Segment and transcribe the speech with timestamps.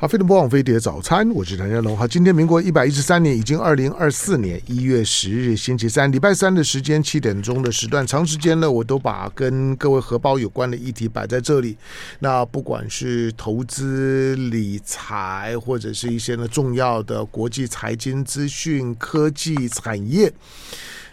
[0.00, 1.96] 好，飞碟播放飞碟早餐，我是谭家龙。
[1.96, 11.76] 好，今天民国一百一十三年，已经二零二四年一月十日，星期三，礼拜三的时间，七点钟的时段，长时间呢，我都把跟各位荷包有关的议题摆在这里。
[12.20, 20.32] 那不管是投资理财，或者是一些呢重要的国际财经资讯、科技产业，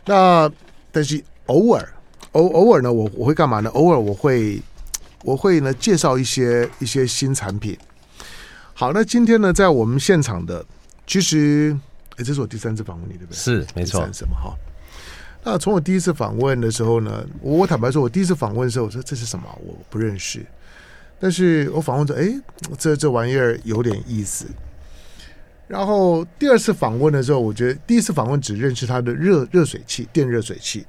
[0.05, 0.47] 那
[0.91, 1.91] 但是偶尔
[2.33, 3.69] 偶偶尔呢，我我会干嘛呢？
[3.71, 4.61] 偶尔我会
[5.23, 7.75] 我会呢介绍一些一些新产品。
[8.77, 10.63] 好，那今天呢，在我们现场的，
[11.07, 11.73] 其实，
[12.17, 13.37] 哎，这是我第三次访问你，对不对？
[13.37, 14.05] 是，没错。
[14.11, 14.53] 什么哈？
[15.45, 19.45] 那从我第一次访问的时候呢，我坦白说，我第一次访问的时候，我说这是什么？
[19.63, 20.45] 我不认识。
[21.21, 22.29] 但是我访问着，哎，
[22.77, 24.45] 这这玩意儿有点意思。
[25.69, 30.85] 然后第二次访问的时候，我觉得第一次访问只认识它的热热水器，电热水器。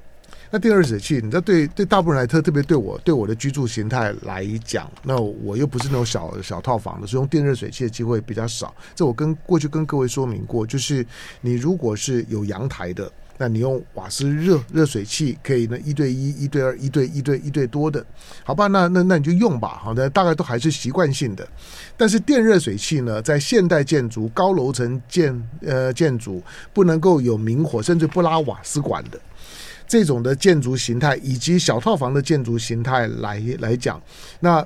[0.49, 8.73] 那电热水器，你知道对对大部分人来特特别对我对我的居住形态来讲，那我又不是那种小小套房的，所以用电热水器的机会比较少。
[8.95, 11.05] 这我跟过去跟各位说明过，就是
[11.41, 18.03] 你如果是有阳台的，那你用瓦斯热热水器可以呢一对一、一对二、一对一对一对多的，
[18.43, 18.67] 好吧？
[18.67, 21.47] 那那那你就用吧，好的，大概都还是习惯性的。
[21.97, 26.41] 但是电热水器呢，在现代建筑、高楼层建呃建筑
[26.73, 29.19] 不能够有明火，甚至不拉瓦斯管的。
[29.87, 34.01] 这种的建筑形态以及小套房的建筑形态来来讲，
[34.39, 34.65] 那。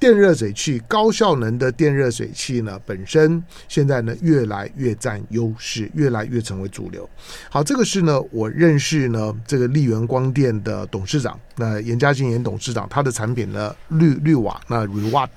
[0.00, 7.06] 电热水器，高效能的电热水器呢，本身现在呢越来越占优势，越来越成为主流。
[7.50, 15.28] 好，这个是呢我认识呢这个丽源光电的董事长，那严家进严董事长他的产品呢绿绿瓦那 ReWatt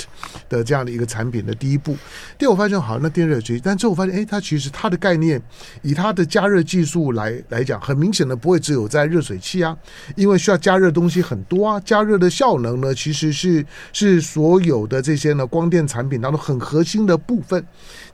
[0.47, 1.97] 的这样的一个产品的第一步。
[2.38, 5.41] 第二，我发现好，那电热水器，但之后发现，哎，它其实它的概念
[5.81, 9.78] 以它的加热技术来来讲，很明显的不会只有在热水器啊，
[10.16, 17.65] 因为需要加热东西很多啊，加热的效能呢其实是是所所有的这些呢，光电产品当中很核心的部分，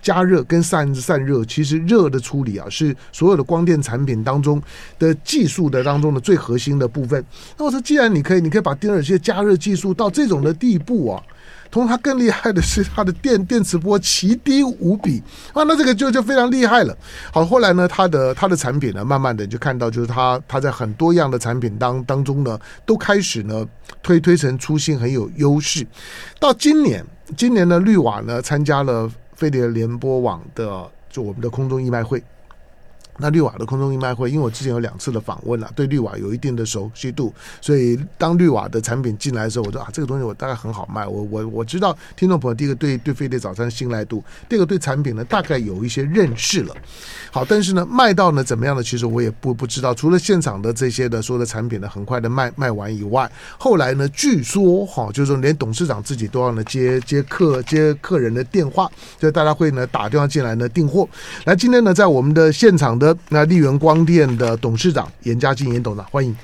[0.01, 4.61] 加热跟散散热，其实热的处理啊，是所有的光电产品当中
[4.97, 7.21] 的技术的当中的最核心的部分。
[7.57, 11.21] 那我说，既然你可以，你可以把电热器加热技术到这种的地步啊。
[11.71, 15.21] 同时，它更厉害的是它的电电磁波奇低无比
[15.53, 16.97] 啊，那这个就就非常厉害了。
[17.31, 23.65] 好，后来呢，它的它的产品呢，慢慢的就看到，就是它它在很多样的产品当当中呢，都开始呢
[24.01, 25.85] 推推陈出新，很有优势。
[26.39, 27.05] 到今年，
[27.37, 32.23] 今年呢，绿瓦呢参加了飞碟联播网的就我们的空中义卖会。
[33.19, 41.05] 那绿瓦的空中义卖会，因为我之前有两次的访问了，对绿瓦有一定的熟悉度，所以当绿瓦的产品进来的时候，我说啊，这个东西我大概很好卖。
[41.05, 46.75] 我我我知道听众朋友第一个对对飞碟早餐的信赖度，第二个对产品呢大概有一些认识了。
[47.29, 48.81] 好，但是呢卖到呢怎么样呢？
[48.81, 49.93] 其实我也不不知道。
[49.93, 61.05] 除了现场的这些的所有的产品呢很快的卖卖完以外，后来呢据说哈，就是说连董事长自己都要呢接接客接客人的电话，所以大家会呢打电话进来呢订货。
[61.45, 63.08] 那，今天呢在我们的现场的。
[63.29, 66.35] 那丽源光电的董事长严家进严董事长，欢迎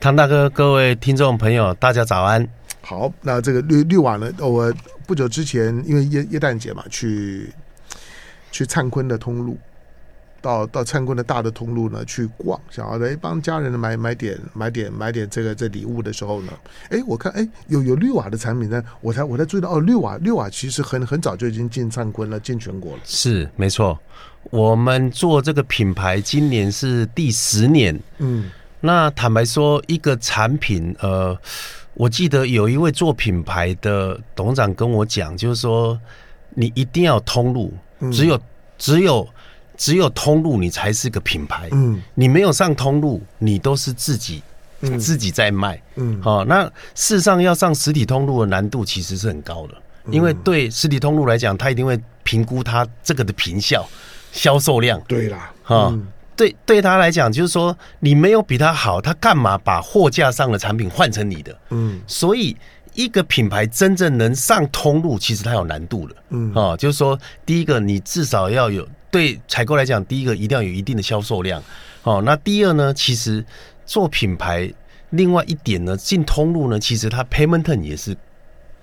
[0.00, 2.46] 唐大哥，各位听众朋友，大家早安。
[2.80, 4.72] 好，那这个绿绿瓦呢，我
[5.06, 7.52] 不久之前因为耶耶诞节嘛，去
[8.50, 9.58] 去灿坤的通路。
[10.40, 16.52] 到到灿坤的大的通路呢去逛，想要来帮家人买买点买点买点这个这礼物的时候呢，
[16.90, 22.98] 哎，我看哎有有绿瓦的产品呢，我才我才注意到哦，绿瓦绿瓦其实很很早就已经进灿坤了，进全国了。
[23.04, 23.96] 是没错，
[24.50, 27.98] 我们做这个品牌今年是第十年。
[28.18, 31.36] 嗯，那坦白说，一个产品，呃，
[31.94, 35.98] 我记得有一位做品牌的董事长跟我讲，就是说
[36.50, 37.72] 你一定要通路，
[38.12, 38.42] 只有、嗯、
[38.78, 39.28] 只有。
[39.74, 41.68] 只有通路，你才是个品牌。
[41.72, 44.40] 嗯，你没有上通路，你都是自己、
[44.80, 45.82] 嗯、自己在卖。
[45.96, 46.64] 嗯，好，那
[46.94, 49.74] 事实上要上实体通路的难度其实是很高的，
[50.10, 53.88] 因为对实体通路来讲，他一定会评估他这个的评效、
[54.32, 55.00] 销售量。
[55.06, 55.96] 对啦，哈，
[56.34, 61.56] 对对他来讲，就是说你没有比他好，他干嘛把货架上的产品换成你的？
[61.70, 62.56] 嗯，所以
[62.94, 66.16] 一个品牌真正能上通路，其实它有难度的。
[66.30, 68.84] 嗯，啊，就是说第一个，你至少要有。
[69.12, 71.62] 对采购来讲，第一个一定要有一定的销售量，
[72.02, 73.44] 哦，那第二呢，其实
[73.84, 74.72] 做品牌，
[75.10, 78.16] 另外一点呢，进通路呢，其实它 payment 也是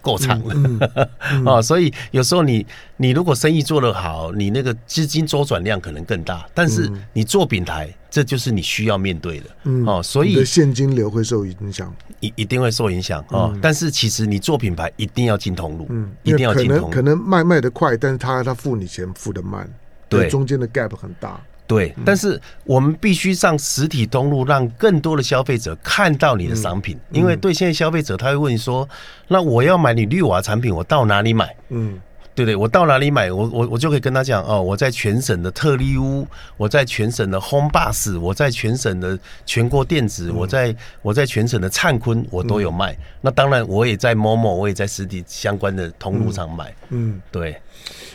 [0.01, 2.65] 够长了，嗯嗯 嗯、哦，所以有时候你
[2.97, 13.51] 你如果生意做得好，你那个资金周转量可能更大，但是你做品牌，这就是你需要面对的，嗯、哦，所以现金流会受影响，一一定会受影响哦。
[13.53, 19.69] 嗯、但是其实你做品牌一定要进通路，嗯，一定要进通路，可能可能卖卖的快，但是他他付你钱付的慢。
[20.07, 21.39] 对，中间的 gap 很大。
[21.69, 26.97] 对，但是我们必须上实体通路，让更多的消费者看到你的商品。
[27.11, 28.89] 因为对现在消费者，他会问说
[29.29, 32.01] ：“那我要买你绿瓦产品，我到哪里买？”嗯，
[32.33, 36.27] 对对，我到哪里买，我我我就可以跟他讲哦，我在全省的特力屋，
[36.57, 42.93] 我在全省的 Home Bus，我在全省的全国电子，嗯、我在我在全省的灿坤，我都有卖。
[42.93, 46.73] 嗯、那当然，我也在 Momo，我也在实体相关的通路上买。
[46.89, 47.55] 嗯，嗯对。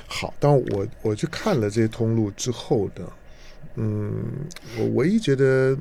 [0.09, 3.03] 好，但我我去看了这些通路之后的，
[3.77, 4.47] 嗯，
[4.79, 5.75] 我唯一觉得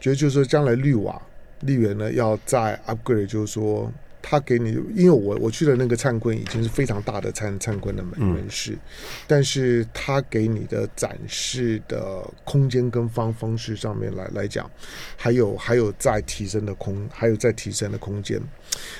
[0.00, 1.20] 觉得就是说，将来绿瓦
[1.60, 3.92] 绿园呢要再 upgrade，就是说。
[4.26, 8.78] 他给你，因为我我去的那个灿坤已经是非常大的灿灿坤的门门市，嗯、
[9.26, 14.68] 但是他给你的展示的空间跟方方式上面来来讲，
[15.14, 18.40] 还有还有在提升的空，还有在提升的空间。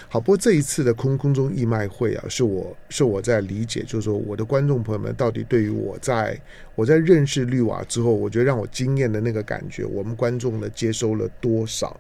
[0.09, 6.39] 好，不过这一次的空空中义卖会啊，是我是我在理解，就是说我的观众朋友们到底对于我在
[6.75, 11.99] 我在认识绿瓦之后，我觉得让我惊艳的那个感觉，我们观众呢接收了多少？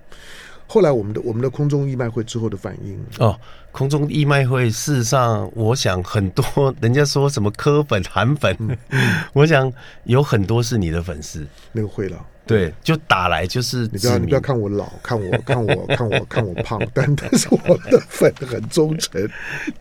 [0.66, 2.98] 后来我们的我们的空中义卖会之后的反应。
[3.18, 3.38] 哦，
[3.72, 6.44] 空中义卖会事实上，我想很多
[6.80, 9.00] 人家说什么科粉韩粉，嗯嗯、
[9.34, 9.72] 我想
[10.04, 11.46] 有很多是你的粉丝。
[11.72, 19.28] 那个会了，对，就打来就是你不要你不要看我老，看我看我看我 看我胖，但但是我的粉很忠诚，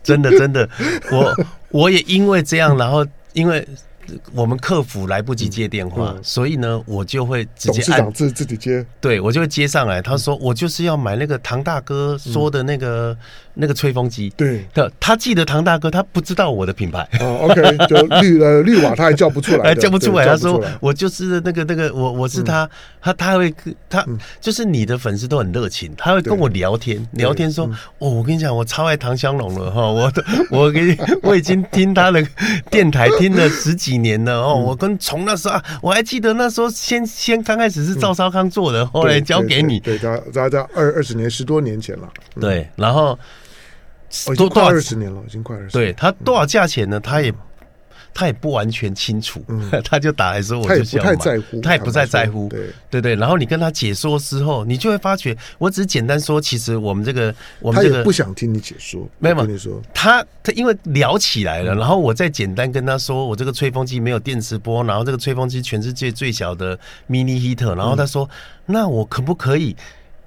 [0.02, 0.68] 真的真的，
[1.10, 1.34] 我
[1.70, 3.66] 我也因为这样，然后因为。
[4.32, 8.84] 我们客服来不及接电话，嗯嗯、所以呢，我就会直接按自自己接。
[9.00, 10.02] 对，我就会接上来。
[10.02, 13.18] 他说：“我就是要买那个唐大哥说的那个、嗯、
[13.54, 17.08] 那个吹风机。”对，他他记得唐大哥，他不知道我的品牌。
[17.20, 20.26] 哦，OK， 就绿呃绿瓦，他还叫不出来，叫不出来。
[20.26, 22.70] 他说：“我就是那个那个，我我是他，嗯、
[23.00, 23.54] 他他会
[23.88, 24.06] 他
[24.40, 27.64] 就是你的粉丝都很热情，他会跟我聊天聊天说
[27.98, 30.12] ：‘哦，我跟你讲，我超爱唐香龙了哈， 我
[30.50, 32.22] 我给我已经听他的
[32.70, 43.16] 电台听了十几。’”年了哦，我跟从那时候啊，我还记得那时候先先刚开始是赵少康做的，嗯、后来交给你，对，他他在二二十年十多年前了，嗯、对，然后
[44.36, 46.98] 都快二十年了，已经快二十，对他多少价钱呢？
[47.00, 47.32] 他也。
[48.16, 53.16] 他也不完全清楚，嗯、 他就打来说，我就不太在乎，他也不再在乎，对对对。
[53.16, 66.78] 然后你跟他解说之后，你就会发觉，我只是简单说，其实我们这个，我们这个不想听你解说，没有你说，他他因为聊起来了，然后我再简单跟他说，我这个吹风机没有电磁波，然后这个吹风机全世界最小的
[67.10, 68.30] mini heater，然后他说，
[68.66, 69.74] 嗯、那我可不可以？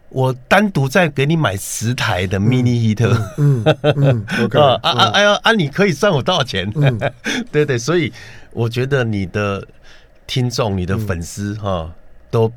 [0.10, 5.04] 我单独再给你买十台的 mini heater，嗯嗯，OK 啊 啊啊！
[5.10, 6.72] 哎呀啊，你可以算我多少钱？
[6.76, 6.98] 嗯，
[7.52, 8.12] 对对，所以
[8.52, 9.66] 我觉得你的
[10.26, 11.94] 听众、你的粉丝哈
[12.32, 12.50] 都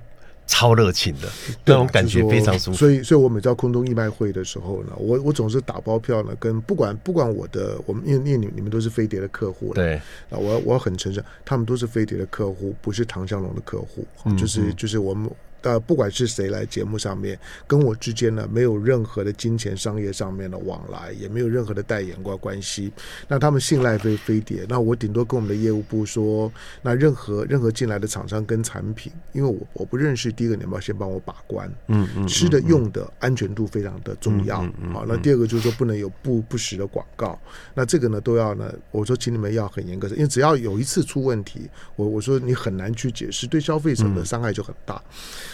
[0.47, 1.29] 超热情的，
[1.64, 2.76] 那种感觉非常舒服。
[2.76, 9.94] 所以，所以我每到空中义卖会的时候呢，我我总是打包票呢，跟不管不管我的我们因为因为你你们都是飞碟的客户，对
[10.31, 14.06] 啊，我我很诚实，他们都是飞碟的客户，不是唐香龙的客户，
[14.37, 15.29] 就是就是我们。
[15.62, 22.92] 呃，不管是谁来节目上面，跟我之间呢，没有任何的金钱商业上面的往来，也没有任何的代言过关系。
[23.28, 26.50] 那他们信赖飞飞碟，那我顶多跟我们的业务部说，
[26.82, 34.60] 那任何任何进来的厂商跟产品，因为我我不认识，第一个你们要先帮我把关，嗯嗯，吃的用的安全度非常的重要，
[34.92, 37.38] 好，那第二个就是说不能有不不实的广告，
[37.74, 45.02] 那这个呢都要呢，我说请你们要很严格的，因为只要有一次出问题，我我说你很难去解释，对消费者的伤害就很大。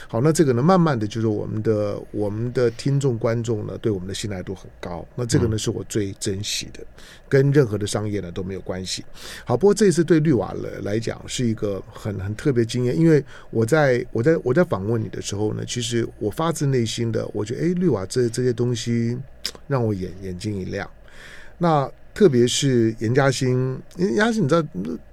[0.09, 5.07] 好，那这个呢，慢慢的就是我们的我们的听众观众呢，对我们的信赖度很高。
[5.15, 6.81] 那这个呢，是我最珍惜的，
[7.29, 9.05] 跟任何的商业呢都没有关系。
[9.45, 19.19] 好，不过这一次对绿瓦来来讲是一个很很特别经验，因为我在我在我在访问你的时候呢，其实我发自内心的，我觉得哎，绿瓦这这些东西
[19.67, 20.89] 让我眼眼睛一亮。
[21.59, 21.91] 那。
[22.17, 24.67] 特别是颜家新，颜家新，你知道，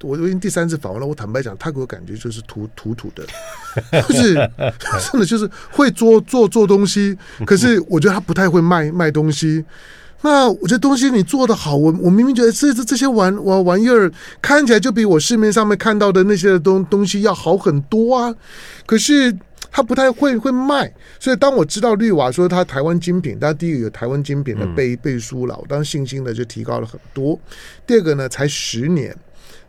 [0.03, 1.05] 我我已经第三次访问了。
[1.05, 3.25] 我坦白讲，他给我感觉就是土土土的，
[4.07, 4.33] 就是
[5.12, 9.65] 真的就是会做做做东西，可是我觉得他不太会卖卖东西。
[10.22, 14.10] 那我觉得东西你做的好，我我明明觉得这这这些玩玩玩意儿
[14.41, 18.33] 看起来就比我市面上面看到的那些东东西要好很多啊，
[18.86, 19.36] 可是。
[19.75, 27.38] 他不太会会卖，所以当我知道绿瓦说他台湾精品，但第一个有台湾精品的背背书了，我当时信心呢就提高了很多。
[27.88, 29.18] 第二个呢，才十年，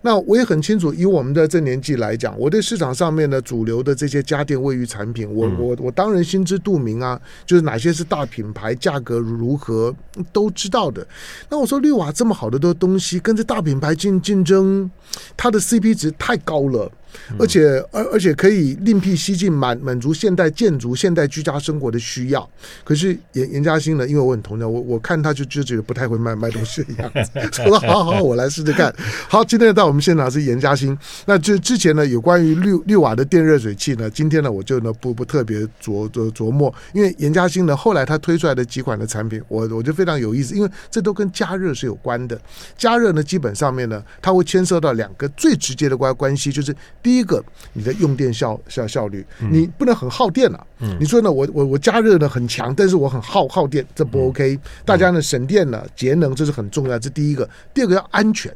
[0.03, 9.95] 那我也很清楚，以我们的这年纪来讲，我对市场上面的主流的这些家电卫浴产品，我我我当然心知肚明啊，就是哪些是大品牌，价格如何
[10.35, 11.07] 都知道的。
[11.49, 14.91] 那我说绿瓦这么好的东东西，跟这大品牌竞竞争，
[15.35, 16.93] 它的 CP 值太高了。
[17.38, 22.49] 而且而而且可以另辟蹊径，满满足现代建筑、现代居家生活的需要。
[22.83, 24.06] 可是严严嘉欣呢？
[24.06, 27.62] 因为我很同情我，我看他就就觉得不太会卖卖东西的样子。
[27.64, 28.94] 说好好，我来试试看。
[29.28, 30.97] 好，今天到我们现场是严嘉欣。
[31.26, 42.40] 那就之前呢，有关于绿绿瓦的电热水器呢，今天呢，我就呢不不特别琢琢琢磨，因为严嘉欣呢后来他推出来的几款的产品，我我觉得非常有意思，因为这都跟加热是有关的。
[42.76, 46.75] 加热呢，基本上面呢，它会牵涉到两个最直接的关关系，就是
[47.05, 47.45] 第一个，
[47.75, 50.67] 你的用电效效效率，你不能很耗电了、啊。
[50.81, 51.31] 嗯，你说呢？
[51.31, 54.59] 我我我加热呢很强，但是我很耗耗电，这不 OK。
[54.87, 57.47] 大家呢省电呢节能，这是很重要，这第一个。
[57.75, 58.51] 第二个要安全。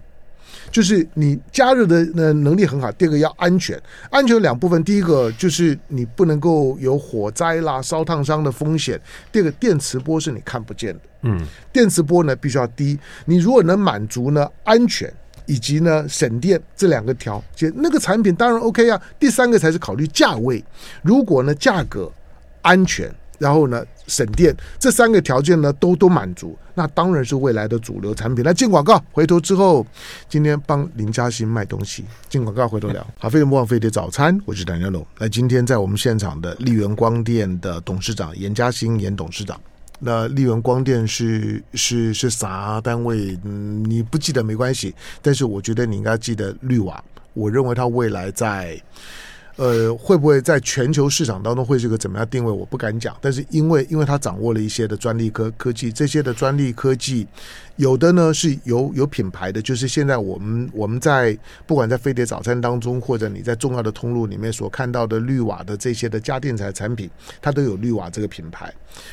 [0.71, 3.81] 就是你加热的呢能力很好，第二个要安全。
[4.11, 9.01] 安全两部分，第一个就是你不能够有火灾啦、烧烫伤的风险。
[9.33, 11.41] 第二个电磁波是你看不见的，嗯，
[11.73, 12.99] 电磁波呢必须要低。
[13.25, 15.13] 你如果能满足呢安全
[15.49, 19.03] 以及呢省电这两个条件，那个产品当然 OK 啊。
[19.19, 20.65] 第三个才是考虑价位，
[21.03, 22.09] 如果呢价格、
[22.63, 23.13] 安全。
[23.41, 28.45] 然后呢，省电这三个条件呢都都满足，那当然是未来的主流产品。
[28.45, 29.87] 来进广告，回头之后，
[30.29, 32.05] 今天帮林嘉欣卖东西。
[32.29, 33.07] 进广告，回头聊。
[33.17, 35.07] 好，飞碟魔王飞碟早餐，我是谭家龙。
[35.19, 39.61] 那今天在我们现场的丽源光电的董事长严嘉兴严董事长。
[39.99, 43.39] 那丽源光电是是是啥单位？
[43.45, 47.03] 嗯，你不记得没关系，但是我觉得你应该记得绿瓦。
[47.35, 48.81] 我认为它未来在。
[49.59, 52.51] 呃，会不会在全球市场当中会是一个怎么样定位？
[52.51, 53.17] 我不敢讲。
[53.21, 57.27] 但是因为因为他掌握了一些的专利科科技，这些的专利科技。
[57.75, 67.09] 有的呢是有有品牌的，就是现在我们我们在不管在飞碟早餐当中，或者你在重要的通路里面所看到的绿瓦的这些的家电材产品，
[67.41, 68.73] 它都有绿瓦这个品牌。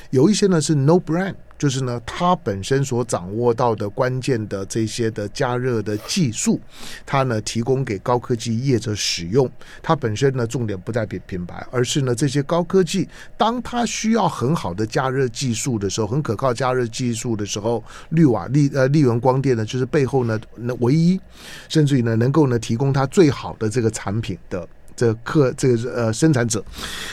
[0.09, 6.59] 有一些呢是 no brand，就是呢它本身所掌握到的关键的这些的加热的技术，
[7.05, 9.49] 它呢提供给高科技业者使用。
[9.83, 13.07] 它本身呢重点不在品品牌，而是呢这些高科技，
[13.37, 18.45] 当它需要很好的加热技术的时候，很可靠加热技术的时候，绿瓦。
[18.55, 21.19] 丽呃丽源光电呢，就是背后呢那唯一，
[21.67, 26.63] 甚至于呢能够呢提供它最好的这个产品的这个客这个呃生产者。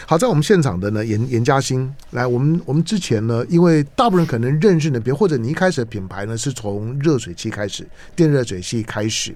[0.07, 9.35] 好，在我们现场的呢严严嘉欣来，我们我们之前呢，因为大部分人可能认识的，比如或者你一开始的品牌呢是从热水器开始，电热水器开始，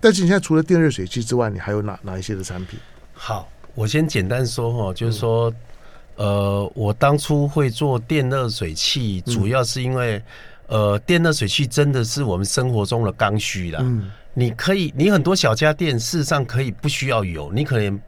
[0.00, 2.78] 但是你现在除了电热水器之外，你还有哪哪一些的产品？
[3.12, 5.50] 好，我先简单说哈，就是说、
[6.16, 10.22] 嗯、呃，我当初会做电热水器，主要是因为。
[10.72, 13.80] 呃，电热水器真的是我们生活中的刚需啦。
[13.82, 18.00] 嗯，你可以，你很多小家电事实上可以不需要油，你可能，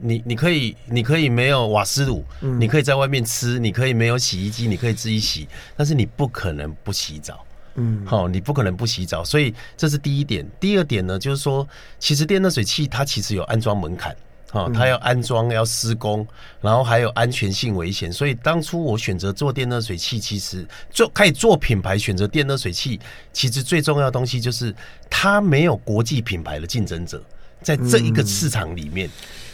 [0.00, 7.44] 你你可以，你可以没有瓦斯炉，嗯，你可以在外面吃，你可以没有洗衣机，你可以自己洗，但是你不可能不洗澡，
[7.76, 10.46] 嗯，好，你不可能不洗澡，所以这是第一点。
[10.60, 11.66] 第二点呢，就是说，
[11.98, 14.14] 其实电热水器它其实有安装门槛。
[14.52, 16.26] 哦，它要安装，要施工，
[16.60, 23.00] 然后还有安全性危险，所以当初我选择做电热水器，其实做可以做品牌，选择电热水器，
[23.32, 24.74] 其实最重要的东西就是
[25.08, 27.22] 它没有国际品牌的竞争者，
[27.62, 29.08] 在这一个市场里面，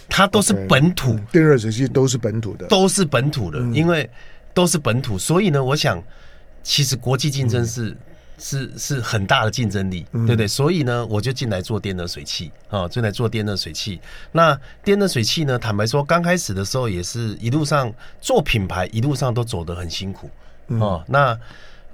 [0.09, 4.11] 它都是本土，电热水器都是本土的，都是本土的，因为
[4.53, 6.03] 都是本土，所以呢，我想
[6.65, 7.97] 其实国际竞争是。
[8.39, 10.47] 是是很大的竞争力，对不对？
[10.47, 14.01] 所以呢，我就进来做电热水器啊，进来做电热水器。
[14.33, 20.31] 那电热水器呢，坦白说，刚开始的时候也是一路上做品牌，一路上都走得很辛苦
[20.69, 21.05] 哦。
[21.09, 21.39] 那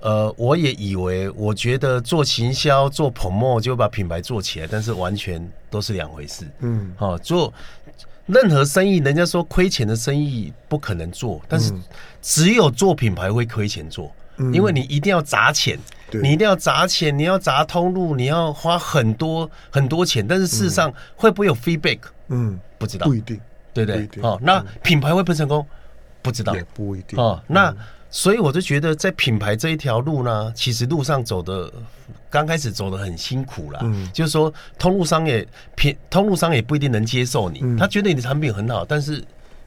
[0.01, 6.47] 呃，我也以为，我觉得做行销、做 promo 就把品牌做起来，但是完全都是两回事。
[6.61, 7.53] 嗯，哦，做
[8.27, 11.73] 任何生意，人家说亏钱的生意不可能做，但是
[12.21, 14.13] 只有做品牌会亏钱做。
[14.53, 15.79] 因为你一定要砸钱，
[16.23, 20.27] 你一定要砸钱，你要砸通路，你要花很多很多钱。
[20.27, 21.99] 但是事实上会不会有 feedback？
[22.29, 23.41] 嗯，不知道，不一定，
[23.73, 24.09] 对不对？
[24.23, 25.67] 哦，那品牌会不会成功？
[26.23, 27.19] 不知道，也不一定。
[27.19, 27.75] 哦，那
[28.11, 31.73] 所以我就觉得在品牌这一条路呢，其实路上走的
[32.31, 33.81] 刚开始走的很辛苦啦。
[33.83, 39.23] 嗯，就是说通路商也品，通路商也不一定能接受你，他觉得你的产品很好，但是。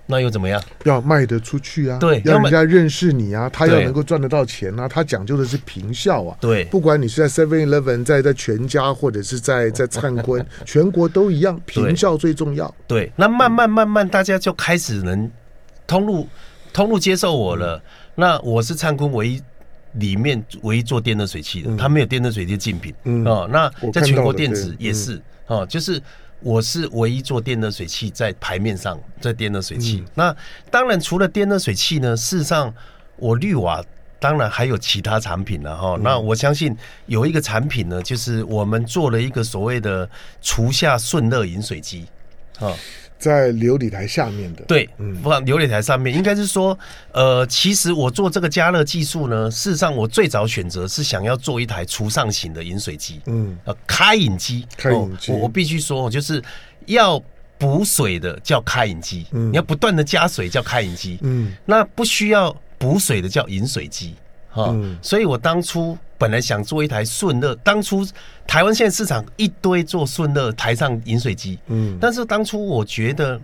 [0.10, 0.62] 那又怎么样？
[0.86, 1.98] 要卖得出去啊！
[2.00, 3.50] 对，要人家认识你啊！
[3.52, 4.88] 他要能够赚得到钱啊！
[4.88, 6.38] 他讲究的是平效啊！
[6.40, 12.74] 对，不管你是在 Seven Eleven，在在全家，或者是在在灿坤， 全国都一样，平效最重要。
[12.88, 15.30] 对，那慢慢慢慢，大家就开始能
[15.86, 16.26] 通路
[16.72, 17.82] 通路接受我了。
[18.16, 19.42] 那我是灿坤唯一
[19.96, 22.96] 里面唯一做电热水器的，他没有电热水器竞品。
[23.26, 26.02] 哦，那在全国电子也是哦，就是。
[26.40, 30.04] 我是唯一做电热水器在牌面上，在电热水器。
[30.06, 30.36] 嗯、那
[30.70, 32.74] 当然，除了电热水器呢，事实上
[33.16, 33.84] 我绿瓦
[34.20, 35.96] 当然还有其他产品了哈。
[35.98, 36.76] 嗯、那我相信
[37.08, 40.10] 有一个产品呢，就是我们做了一个所谓的
[40.42, 42.06] 厨下顺热饮水机。
[42.60, 42.76] 哦，
[43.18, 44.88] 在琉璃台下面的，对，
[45.22, 46.78] 不，琉璃台上面，应该是说，
[47.12, 56.44] 呃，其实我做这个加热技术呢，事实上我最早选择是想要做一台厨上型的饮水机，嗯，呃，开饮机，开饮机，我我必须说，就是
[56.86, 57.22] 要。
[57.60, 64.14] 补水的叫开饮机，嗯，你要不断的加水叫开饮机，嗯，那不需要补水的叫饮水机，
[64.52, 68.06] 哈，嗯，所以我当初本来想做一台顺热，当初
[68.46, 73.40] 台湾现在市场一堆做顺热台上饮水机，嗯，但是当初我觉得。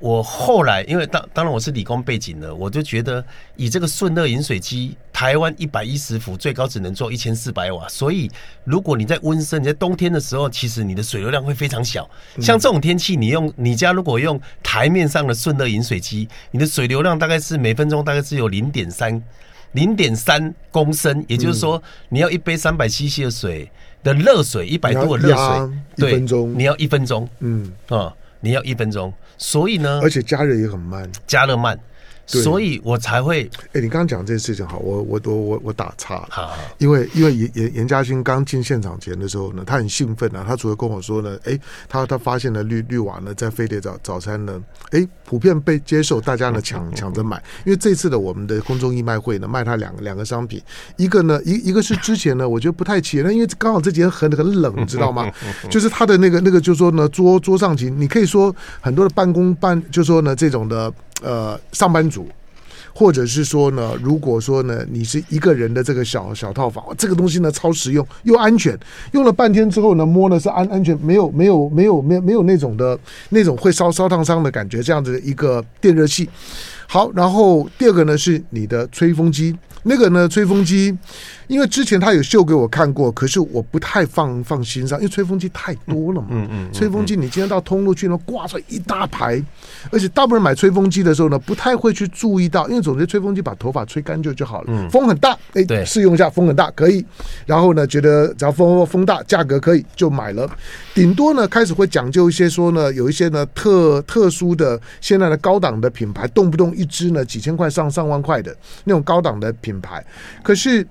[0.00, 3.24] 我后来，因为当当然我是理工背景的，我就觉得
[3.56, 8.30] 以这个顺热饮水机，台湾一百一十伏最高只能做一千四百瓦，所以
[8.64, 12.10] 如果你在温升，你在冬天的时候，其实你的水流量会非常小。
[12.38, 19.22] 像这种天气，你用你家如果用台面上的顺热饮水机，你的水流量大概是每分钟大概是有零点三
[19.74, 23.70] 零点三公升，也就是说你要一杯三百 CC 的水
[24.02, 26.54] 的热水，一百度的热水，对，一分钟。
[26.58, 27.72] 你要一分钟，嗯。
[27.88, 28.12] 啊。
[28.40, 31.80] 你要一分钟，所以呢，而且加热也很慢，加热慢。
[32.26, 50.62] 所以我才会，哎，你刚刚讲这件事情好，我我我我我打岔，好，因为因为严严严嘉兴刚进现场前的时候呢，他很兴奋啊，他除了跟我说呢，哎，他他发现了绿绿瓦呢，在飞碟早早餐呢，哎，普遍被接受，大家呢抢 抢着买，因为这次的我们的空中义卖会呢，卖他两个两个商品，
[50.96, 55.30] 一个呢一一个是之前呢，我觉得不太起那，因为刚好这几天很很冷，你知道吗？
[55.70, 60.92] 就是他的那个那个，就是说呢，桌桌上型，你可以说很多的办公办，就是说呢这种的。
[61.24, 62.28] 呃，上班族，
[62.94, 68.78] 或者是说呢，如果说呢，你是一个人的这个小小套房，这个东西呢超实用又安全，
[69.12, 72.98] 用了半天之后呢，摸呢是安安全，没有没有没有没有没有那种的
[73.30, 76.28] 那种会烧烧烫伤的感觉，这样子的一个电热器。
[76.86, 79.56] 好，然后第二个呢是你的吹风机。
[79.86, 80.96] 那个呢，吹风机，
[81.46, 86.28] 因为之前他有秀给我看过，可是我不太放放心上，因为吹风机太多了嘛。
[86.30, 86.72] 嗯嗯。
[86.72, 89.42] 吹风机，你今天到通路去呢，挂出来一大排，
[89.90, 94.68] 而且大部分人买吹风机的时候呢，不太会去注意到，因为总觉得吹风机把头发吹干就就好了。
[94.68, 94.88] 嗯。
[94.88, 97.04] 风很大，哎，对，试用一下，风很大可以。
[97.44, 100.50] 然后呢，觉得只要风风大，价格可以就买了。
[100.94, 109.74] 顶多呢，开始会讲究一些，说呢，有一些呢特特殊的现在的高档的品牌，动不动一支呢几千块上上万块的那种高档的品。
[109.80, 110.02] 牌，
[110.42, 110.86] 可是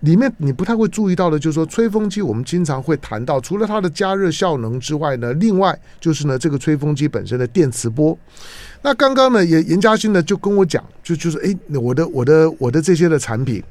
[0.00, 8.18] 里面你不太会注意到的，就是说吹风机，我们经常会谈到，除了它的加热效能之外呢，另外就是呢，这个吹风机本身的电磁波。
[8.82, 13.62] 那刚刚呢，严严嘉兴呢就跟我讲，就就是哎，我的我的我的这些的产品，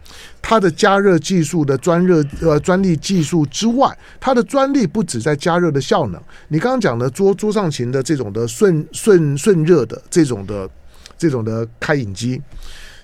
[0.42, 6.22] 它的加热技术的专热呃专利技术之外，它的专利不止在加热的效能。
[6.50, 10.70] 你刚刚讲的桌桌上型的这种的顺顺顺热的这种的
[11.18, 12.42] 这种的开饮机。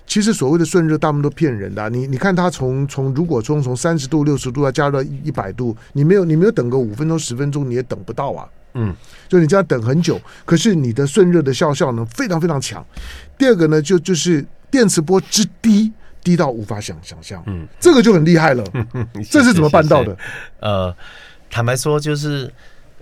[0.06, 1.88] 其实所谓的顺热，大部分都骗人的。
[1.88, 8.46] 你你看它从从如果从从三十度六十度要加到一百度，你没有你没有等个五分钟十分钟你也等不到啊。
[8.74, 8.94] 嗯，
[9.28, 12.84] 就你这样等很久，可是你的顺热的效效能非常非常强。
[13.38, 17.42] 第二个呢，就就是电磁波之低，低到无法想想象。
[17.46, 18.64] 嗯，这个就很厉害了。
[19.30, 20.16] 这是怎么办到的？
[20.60, 20.94] 呃，
[21.50, 22.52] 坦白说，就是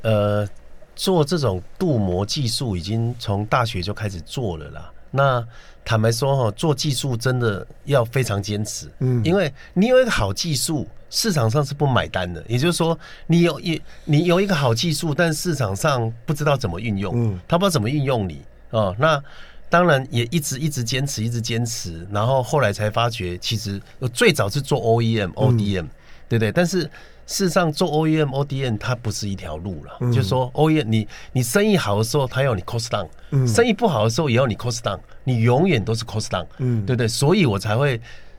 [0.03, 0.47] 呃，
[0.95, 4.91] 做这种镀膜技术已经从大学就开始做了啦。
[5.11, 5.47] 那
[5.85, 12.43] 坦白说哈，做技术真的要非常坚持，嗯，因为你有一个好技术，市场上是不买单的。
[12.49, 18.41] 也就是说，你有一你有一个好技术，但市场上不知道怎么运用，嗯，他不知道怎么运用你
[18.71, 18.95] 哦。
[18.99, 19.23] 那
[19.69, 25.87] 当然也一直一直坚持，一直坚持，然后后来才发觉，其实我最早是做 OEM、ODM，
[26.29, 26.53] 对不对？
[26.53, 26.89] 但是。
[27.33, 29.97] 事实上，做 OEM、ODM 它不是一条路了。
[30.01, 35.01] 嗯、就是说，OEM 你你生意好的时候，它要你 cost down；、嗯、生意不好的时候，也要你 cost down。
[35.25, 37.09] 你永远都是 cost down，嗯，对不对？
[37.09, 37.99] 所以我才会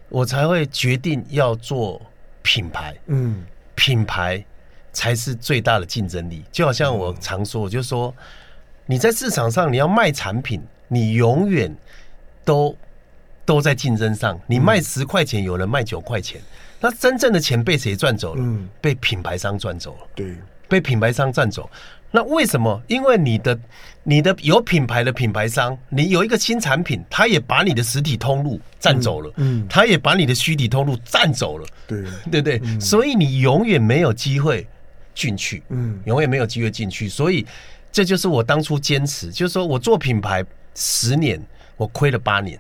[0.10, 2.00] 我才会决定要做
[2.44, 4.46] 品牌，嗯，品牌
[4.92, 6.44] 才是最大的竞争力。
[6.52, 8.14] 就好像我常说，就是说
[8.86, 11.76] 你在市场上你要卖产品，你永远
[12.46, 12.78] 都
[13.44, 14.40] 都在竞争上。
[14.46, 16.40] 你卖十块钱，有人卖九块钱。
[16.84, 18.42] 那真正的钱被谁赚走了？
[18.44, 20.08] 嗯，被品牌商赚走了。
[20.14, 20.36] 对，
[20.68, 21.70] 被品牌商赚走。
[22.12, 22.80] 那为什么？
[22.90, 23.58] 因为你的、
[24.04, 29.32] 你的有品牌的品牌商，你有一个新产品，他也把你的实体通路占走了。
[29.38, 31.66] 嗯，他也把你的虚体通路占走了。
[31.88, 32.80] 对，对不对？
[32.82, 34.68] 所以你永远没有机会
[35.16, 35.64] 进去。
[35.70, 37.08] 嗯，永远没有机会进去。
[37.08, 37.48] 所以
[37.94, 41.42] 这就是我当初坚持，就是说我做品牌十年，
[41.78, 42.60] 我亏了八年。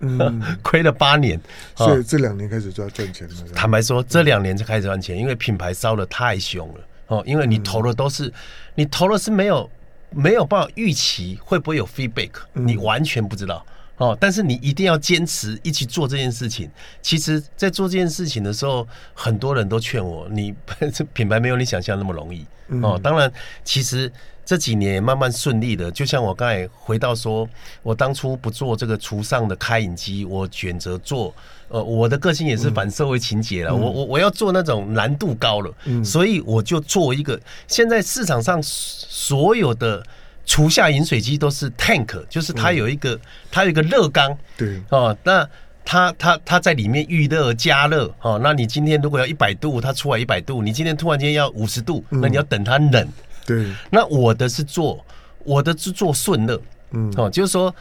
[0.00, 1.40] 嗯， 亏了八年，
[1.74, 3.34] 所以这两年开始就要赚钱了。
[3.54, 7.22] 坦白说，这两年就开始赚钱，因为品牌烧的太凶了哦。
[7.26, 8.32] 因为你投的都是，
[8.74, 9.70] 你投的是没有
[10.10, 13.64] 没有办法预期会不会有 feedback，你完全不知道
[13.96, 14.16] 哦。
[14.20, 16.70] 但是你一定要坚持一起做这件事情。
[17.00, 20.54] 其实，在做这件事情的时候，很多人都劝我，你
[21.14, 22.46] 品牌没有你想象那么容易
[22.82, 23.00] 哦。
[23.02, 23.32] 当然，
[23.64, 24.12] 其实
[24.46, 27.46] 这几年慢慢顺利的，就像我刚才回到说，
[27.82, 31.34] 我当初不做这个厨上的开饮机，我选择做，
[31.68, 37.38] 呃，我的个性也是反社会情节了，嗯、我我我要做那种难度高了，嗯、所以我就做一个。
[37.66, 40.00] 现在市场上所有的
[40.44, 45.46] 厨下饮水机都是 tank，就是它有一个、嗯、它有一个热缸，对哦，那。
[45.88, 53.08] 它它它在里面预热加热哦，那你今天如果要一百度，它出来一百度，你今天突然间要五十度，那你要等它冷。
[53.46, 55.04] 对，那我的是做
[55.44, 57.74] 我的是做顺热，嗯，哦，就是说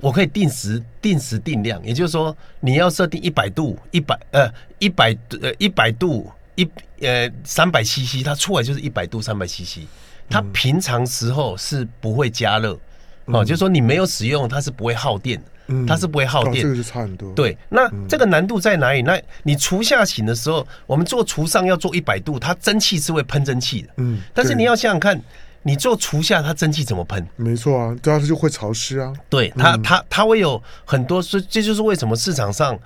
[0.00, 6.68] 我可以定时定时定量，也就是说你要设定一百度一百呃一百呃一百度一
[7.00, 9.80] 呃三百 CC，它出来就是一百度三百 CC，
[10.28, 12.78] 它平常时候是不会加热，
[13.26, 15.44] 哦，就是说你没有使用它是不会耗电的。
[15.86, 17.32] 它是不会耗电，这个就差很多。
[17.34, 19.00] 对，那这个难度在哪里？
[19.02, 23.88] 那你除下型的时候，我们做除上要做一百度，它蒸汽是会喷蒸汽的。
[23.96, 25.18] 嗯，但是你要想想看，
[25.62, 27.26] 你做除下，它蒸汽怎么喷？
[27.36, 29.12] 没错啊，这样它就会潮湿啊。
[29.28, 32.78] 对，它它它会有很多，所以这就是为什么市场上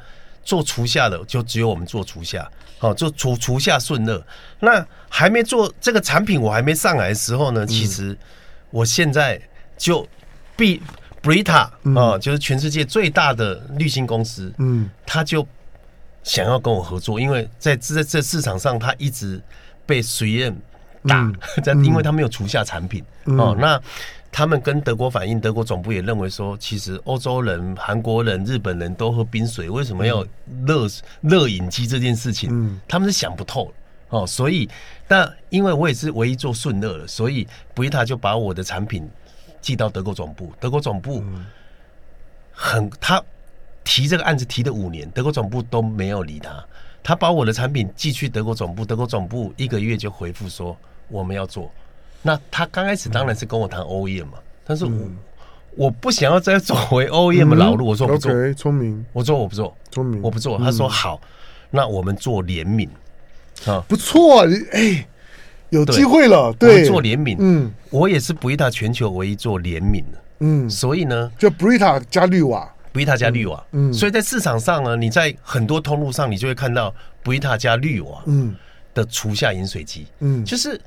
[0.45, 4.25] 做除下的就只有我们做除下，好做除除下顺热。
[4.61, 8.17] 那还没做这个产品，我还没上来的时候呢，其实
[8.71, 9.41] 我现在
[9.77, 10.07] 就
[10.55, 10.81] 必。
[11.27, 15.45] Brita 啊，就是全世界最大的滤芯公司，嗯，他就
[16.23, 19.43] 想要跟我合作，因为在这这市场上，他一直
[19.85, 20.57] 被水验
[21.05, 21.29] 打，
[21.67, 23.57] 但因为他没有除下产品哦。
[23.59, 23.81] 那
[24.31, 30.25] 他们跟德国反映，德国总部也认为说，其实欧洲人、韩国人、日本人都喝冰水，为什么要
[30.65, 30.87] 热
[31.23, 32.51] 热饮机这件事情？
[32.53, 33.73] 嗯，他们是想不透
[34.11, 34.25] 哦。
[34.25, 34.69] 所以，
[35.09, 39.09] 但因为我也是唯一做顺热的，所以 Brita 就把我的产品。
[39.67, 41.25] 寄到德国总部，德国总部
[42.53, 43.21] 很，他
[43.83, 46.65] 提这个案子提了五年，德国总部都没有理他。
[47.03, 50.77] 他把我的产品寄去德国总部，德国总部一个月就回复说
[51.09, 51.69] 我们要做。
[52.23, 55.11] 那他刚开始当然是跟我谈 OEM 嘛，但是我
[55.75, 60.57] 我不想要再走回 OEM 老路，我说不做，聪明，我说我不做，聪明，我不做。
[60.59, 61.21] 他说好，
[61.73, 62.89] 那我们做联名
[63.67, 65.09] 啊，不错，哎。
[65.77, 78.55] 有机会了，对，做联名，嗯，我也是 Brita 全球唯一做联名的，嗯，所以呢，就 Brita 加绿瓦，Brita 加绿瓦，嗯，所以在市场上呢，你在很多通路上，你就会看到 Brita 加绿瓦，嗯，
[78.95, 80.81] 的厨下饮水机，嗯，就是，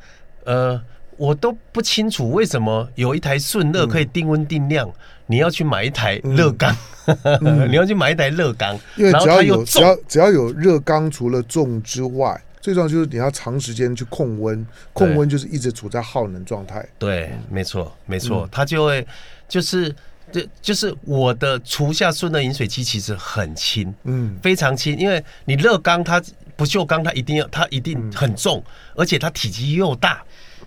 [0.43, 0.81] 呃，
[1.17, 4.89] 我都不清楚为什么有一台顺热可以定温定量，
[5.27, 6.75] 你要去买一台热缸，
[7.69, 12.41] 你要去买一台热缸，因为只要有只要只要有热缸，除了重之外。
[12.61, 16.87] 最重要就是你要长时间去控温，控温就是一直处在耗能状态。
[16.97, 19.05] 对，没错，没错，它就会
[19.47, 19.93] 就是，
[20.31, 26.21] 就就是我的厨下顺的饮水机其实很轻，嗯，非常轻，因为你热缸它
[26.55, 28.63] 不锈钢，它一定要它一定很重，
[28.95, 30.23] 而且它体积又大，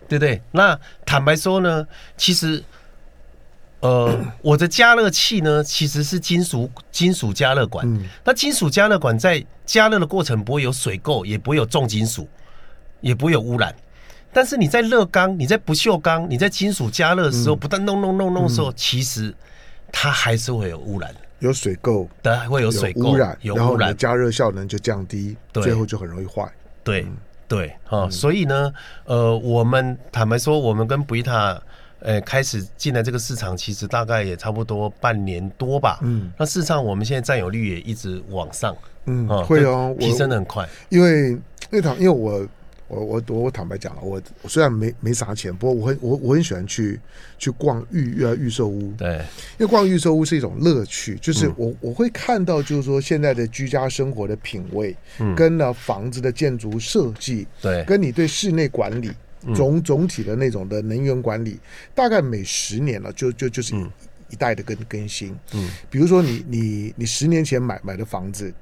[0.09, 0.41] 对不对？
[0.53, 2.63] 那坦白说呢，其实。
[3.83, 7.85] 呃，我的加热器呢，其实是金属金属加热管。
[7.85, 12.29] 嗯、那金属加热管在加热的过程不会有水垢，也不会有重金属，
[13.01, 13.75] 也不会有污染。
[14.33, 19.35] 但是你在热缸，你在不锈钢，你在金属加热的时候，嗯、不断弄弄弄弄的时候，嗯、其实
[19.91, 26.49] 它还是会有污染，有水垢，对，会有水垢，污染，有污染，然后加热效能就降低，对最后就很容易坏。
[26.85, 27.05] 对
[27.49, 28.73] 对啊，所以呢，
[29.07, 31.59] 呃，我们坦白说，我们跟 Brita。
[32.05, 36.01] 呃，开始进来这个市场，其实大概也差不多半年多吧。
[36.03, 38.77] 嗯，那事实上我们现在占有率也一直往上。
[39.07, 40.69] 嗯，会哦，提升的很快。
[40.89, 41.39] 因为因
[41.71, 42.47] 为坦，因为我
[42.89, 47.01] 我我我坦白讲了，我我虽然没没啥钱，不过我很我我很喜欢去
[47.39, 48.93] 去逛预呃预售屋。
[48.99, 49.19] 对，
[49.59, 59.11] 因为逛预售屋是一种乐趣，就是我我会看到，就是说现在的居家生活的品味，嗯，跟呢房子的建筑设计，对，跟你对室内管理。
[59.55, 61.59] 总总体的那种的能源管理，
[61.95, 63.75] 大概每十年了，就就就是
[64.31, 65.37] 一代的更更新。
[65.53, 68.53] 嗯，比如说你你你十年前买买的房子，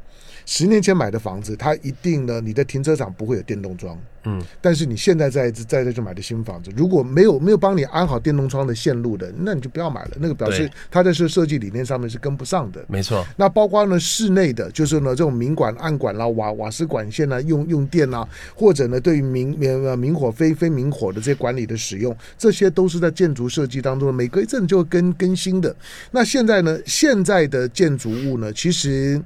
[0.46, 3.98] 十年前买的房子，它一定呢，你的停车场不会有电动桩。
[4.24, 10.10] 嗯，但是你现在在在在这买的新房子，如果没有没有帮你安好电动窗的线路的，那你就不要买了。
[10.18, 12.84] 那个表示它在设设计理念上面是跟不上的。
[12.86, 13.26] 没错。
[13.36, 25.74] 那包括呢室内的，就是呢这种明管暗管啦、瓦瓦斯管线啊、用用电啊，或者呢对于明明明火非非明火的这些管理的使用，这些都是在建筑设计当中每隔一阵就会更更新的。
[26.10, 29.18] 那现在呢，现在的建筑物呢，其实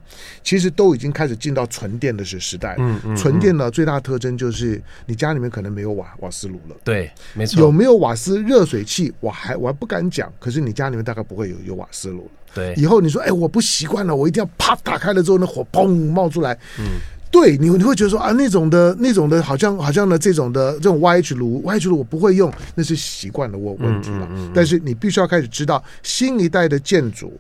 [0.45, 2.77] 其实都已经开始进到纯电的时时代。
[2.79, 3.17] 嗯嗯。
[3.17, 4.81] 纯电呢最大特征就是。
[5.07, 7.61] 你家里面可能没有瓦瓦斯炉了，对，没错。
[7.61, 9.12] 有没有瓦斯热水器？
[9.20, 10.33] 我还我还不敢讲。
[10.38, 12.31] 可是你家里面大概不会有有瓦斯炉了。
[12.55, 16.57] 对，以后你说，哎，我不习惯了，我一定要啪打开了之后，那火砰冒出来。
[16.79, 16.85] 嗯，
[17.31, 24.27] 对你，你会觉得说啊，那种的那种的，好像好像呢，这种的这种 YH 炉，YH 炉我不会用，那是习惯的问问题了。
[24.31, 27.33] 嗯嗯嗯、但是你必须要开始知道，新一代的建筑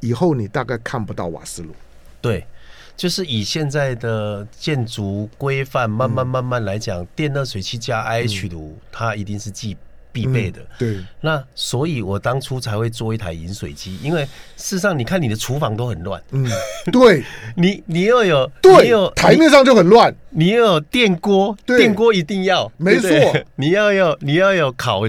[0.00, 1.68] 以后，你大概看不到瓦斯炉。
[2.20, 2.44] 对，
[2.96, 9.76] 就是以现在的建筑规范，慢慢慢慢来讲，嗯、电热水器加 IH 炉，嗯、它一定是既
[10.16, 10.62] 必备的。
[10.62, 14.24] 嗯、对，那所以我当初才会做一台饮水机，因为
[14.56, 16.18] 事实上，你看你的厨房都很乱。
[16.30, 16.50] 嗯，
[16.90, 17.22] 对，
[17.54, 20.14] 你你又有对，你有台面上就很乱。
[20.38, 23.08] 你又有电锅，电锅一定要，没错。
[23.56, 25.00] 你要有你要有烤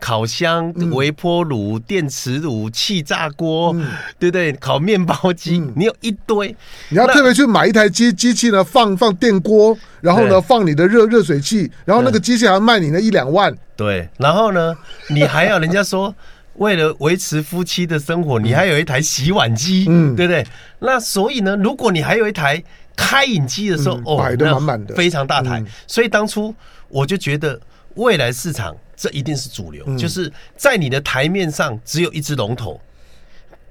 [0.00, 3.72] 烤箱、微波炉、电磁炉、气炸锅，
[4.18, 4.52] 对不对？
[4.54, 6.54] 烤面包机，你有一堆。
[6.88, 13.56] 你要特别去买一台机机器呢，放放电锅，然后呢放你的热热水器，然后那个机器还要卖你那一两万。
[13.76, 14.76] 对，然后呢，
[15.08, 16.14] 你还要人家说，
[16.54, 20.46] 为了维持夫妻的生活，你还有一台洗碗机，嗯，对不对？
[20.80, 22.62] 那所以呢，如果你还有一台
[22.94, 25.64] 开饮机的时候，哦，摆的满满的，非常大台。
[25.86, 26.54] 所以当初
[26.88, 27.58] 我就觉得，
[27.94, 32.80] 未来市场这一定是主流，就是在你的台面上只有一只龙头，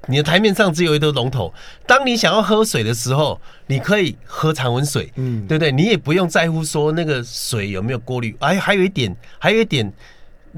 [0.08, 1.54] 你的台面上只有一只龙头。
[1.86, 5.72] 当你想要喝水的时候，你可以喝常温水，嗯，对不对？
[5.72, 8.36] 你也不用在乎说那个水有没有过滤。
[8.40, 9.92] 哎，还有一点，还有一点。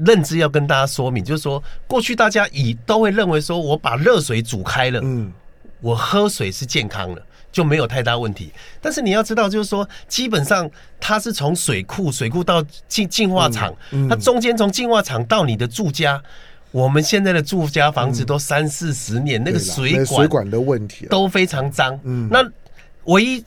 [0.04, 5.32] 认知要跟大家说明，就是说，过去大家以都会认为说，我把热水煮开了，嗯，
[5.80, 8.50] 我喝水是健康的，就没有太大问题。
[8.80, 16.20] 但是你要知道，就是说，基本上它是从水库、水库到净净化厂，嗯嗯、它中间从净化厂到你的住家，
[16.74, 21.98] 我们现在的住家房子都三四十年，嗯、那个水管水管的问题都非常脏。
[22.02, 22.44] 嗯，那
[23.04, 23.44] 唯一。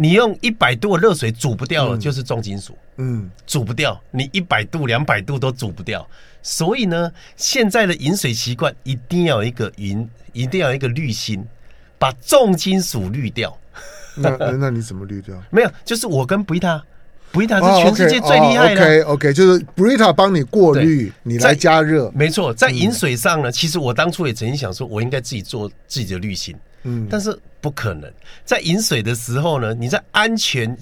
[0.00, 2.78] 你用一百度的热水煮不掉了，就是重金属。
[2.98, 6.08] 嗯，煮不掉，你一百度、两百度都煮不掉。
[6.40, 11.44] 所以呢，现在的饮水习惯一定要有一个饮，一定要有一个滤芯，
[11.98, 13.58] 把重金属滤掉。
[14.14, 15.34] 那那你怎么滤掉？
[15.50, 16.44] 没有，就是我跟
[17.32, 18.80] Brita，Brita 是全世界最厉害的。
[18.80, 22.10] OK OK，就是 Brita 帮你过滤，你来加热。
[22.14, 26.56] 没错，在饮水上呢，其实我当初也曾经想说，我应该自己做自己的滤芯。
[26.84, 28.08] 嗯，但是不可能，
[28.44, 30.76] 在饮水的时候呢，你在安全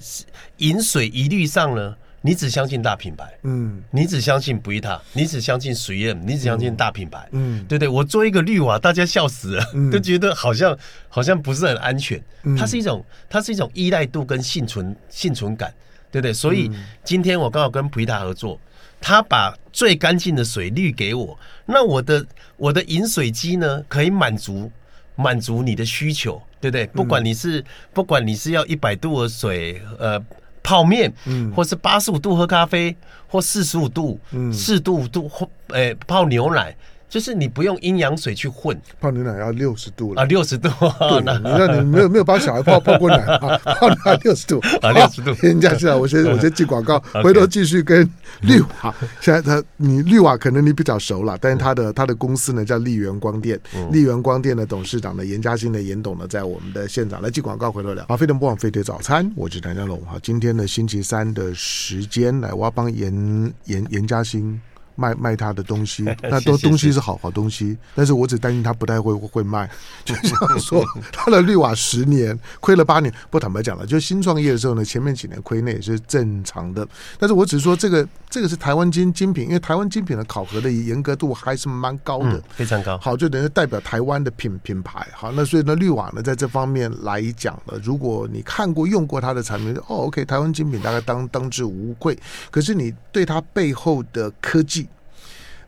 [0.57, 10.77] 饮水疑虑上呢，你只相信大品牌，嗯，你只相信 Brita，你只相信水 M，你只相信大品牌，嗯，对对，我做一个滤瓦，大家笑死了，嗯、 都觉得好像
[11.09, 12.23] 好像不是很安全，
[12.55, 15.73] 它是一种它是一种依赖度跟幸存幸存感，
[16.11, 16.33] 对不对？
[16.33, 16.71] 所以
[17.03, 18.59] 今天我刚好跟 Brita 合作，
[18.99, 22.25] 他把最干净的水滤给我，那我的
[22.57, 24.71] 我的饮水机呢，可以满足。
[25.19, 26.85] 满足你的需求，对不对？
[26.85, 30.23] 不管你是、嗯、不管你是要一百度的水，呃，
[30.61, 32.95] 泡面，嗯，或是八十五度喝咖啡，
[33.27, 36.75] 或四十五度，嗯，四度度或呃泡牛奶。
[37.09, 40.69] 就是你不用阴阳水去混，泡牛奶要六十度了啊，六十度。
[40.99, 43.57] 对， 你看你没有没有帮小孩泡 泡过奶啊？
[43.59, 45.33] 泡奶六十度啊，六十度。
[45.41, 48.07] 人家是啊，我先 我先进广告，回头继续跟
[48.41, 48.93] 绿瓦。
[49.21, 53.57] 现在他你绿瓦可能你比较熟了，但是他的他的公司呢叫丽源光电，
[53.91, 58.05] 丽源光电的董事长呢严嘉兴的严董呢在我们的现场来进广告，回头聊。
[58.09, 60.03] 好，飞碟播网飞碟早餐，我是谭家龙。
[60.05, 64.59] 好，今天的星期三的时间来，我要帮严严严嘉兴。
[64.97, 69.69] 卖卖他的东西， 那都东西是好好东西，但是我只担心他不太会会卖。
[70.03, 70.83] 就像说
[71.13, 76.85] 他的绿瓦十年亏了八年，不坦白讲了，就新创业的时候呢，前面几年亏那也是正常的。
[77.19, 82.97] 但是我只是说这个这个是台湾精精品，因为台湾精品的考核的严格度还是蛮高的，非常高。
[82.97, 85.07] 好，就等于代表台湾的品品牌。
[85.13, 92.17] 好，那所以呢，绿瓦呢在这方面来讲呢，如果你看过用过他的产品，哦，OK，台湾精品大概当当之无愧。
[92.49, 94.86] 可是你对它背后的科技。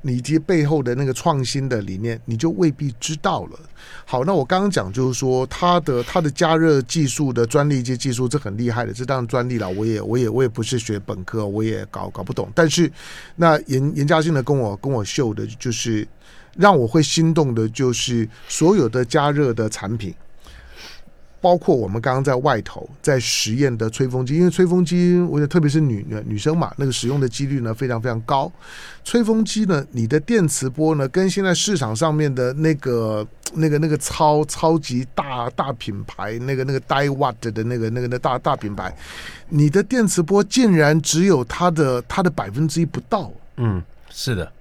[0.03, 3.59] 以及背后的那个创新的理念，你就未必知道了。
[4.05, 9.69] 好，那我刚刚讲就是说，它的它的加热技术的专利及技术，这很厉害的，这当然专利了。
[9.69, 12.49] 我也 我也我也不是学本科，我也搞搞不懂。
[12.55, 12.91] 但是
[13.35, 16.07] 那严严家兴呢，跟我跟我秀的就是
[16.55, 20.13] 让我会心动的，就是所有的加热的产品。
[21.41, 28.51] 包括我们刚刚在外头在实验的吹风机，因为吹风机，我觉得特别是女女生嘛，那个使用的几率呢非常非常高。
[29.03, 38.95] 吹风机呢，你的电磁波呢，跟现在市场上面的那个那个那个超超级大大品牌，那个那个 Daiwatt 的那个那个那大大品牌，
[39.47, 43.31] 你的电磁波竟然只有它的它的百分之一不到。
[43.57, 44.51] 嗯，是的。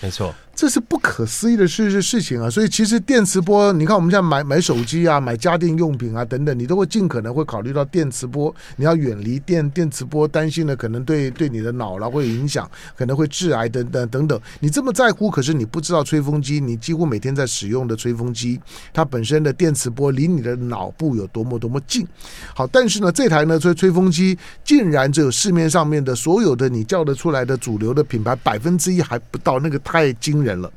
[0.00, 2.48] 没错，这是不可思议的事事情啊！
[2.48, 14.40] 所以其实电磁波，你看我们现在买买手机啊，买家电用品啊等等，你都会尽可能会考虑到电磁波，你要远离电电磁波，担心呢可能对对你的脑了会有影响，可能会致癌等等等等。
[14.60, 18.58] 你这么在乎，可是你不知道吹风机，你几乎每天在使用的吹风机，
[18.90, 22.08] 它本身的电磁波离你的脑部有多么多么近。
[22.54, 30.72] 好，但是呢，这台呢吹吹风机竟然只有市面上面的所有的你叫得出来的主流的品牌百分之一还不到，那个太惊人了。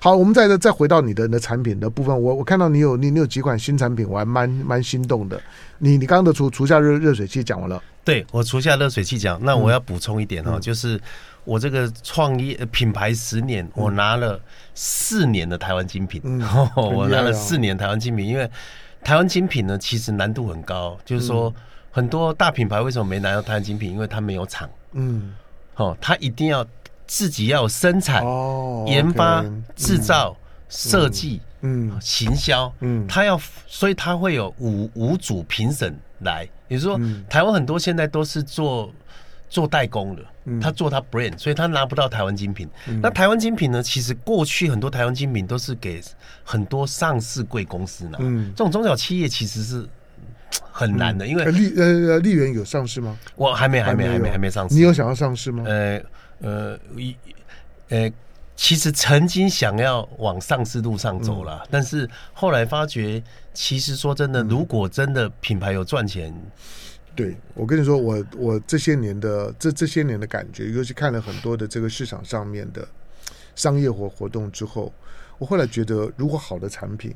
[0.00, 5.40] 好，我们再再回到你的你的产品的部分，我我看到你有你你有几款新产品，我还蛮蛮心动的。
[5.78, 11.00] 你你刚刚的厨厨下热热水器讲完了，对我厨下热水器讲，那我要补充一点哈，嗯、就是
[11.44, 14.38] 我这个创业品牌十年，嗯、我拿了
[14.74, 16.42] 四年的台湾精品，嗯，
[16.76, 18.50] 我拿了四年台湾精品，因为
[19.02, 21.52] 台湾精品呢其实难度很高，就是说
[21.90, 23.90] 很多大品牌为什么没拿到台湾精品？
[23.90, 25.34] 因为它没有厂，嗯，
[25.76, 26.66] 哦，它一定要。
[27.10, 29.42] 自己要有生产、哦、研发、
[29.74, 30.36] 制、嗯、造、
[30.68, 36.48] 设计、嗯、行销，嗯，他要，所以他会有五五组评审来。
[36.68, 38.88] 也就是说，嗯、台湾很多现在都是做
[39.48, 42.68] 做代工的，嗯、他做他 brand，所以他拿不到台湾精品。
[42.86, 43.82] 嗯、那台湾精品呢？
[43.82, 46.00] 其实过去很多台湾精品都是给
[46.44, 49.84] 很多上市贵公司拿，嗯，这种中小企业其实是
[50.70, 53.18] 很难的，嗯、因为立呃立源有上市吗？
[53.34, 54.76] 我还没还没还没还没上市。
[54.76, 55.64] 你有想要上市吗？
[55.66, 56.00] 呃。
[56.40, 57.16] 呃，一，
[57.88, 58.10] 呃，
[58.56, 63.22] 其实曾经想要往上市路上走了，嗯、但是后来发觉，
[63.54, 66.34] 其实说真的，嗯、如果真的品牌有赚钱，
[67.14, 72.86] 对，我跟你说，我我这些年的这这些年的感觉，尤其看了很多的这个市场上面的
[73.54, 74.92] 商业活活动之后，
[75.38, 77.14] 我后来觉得，如果好的产品。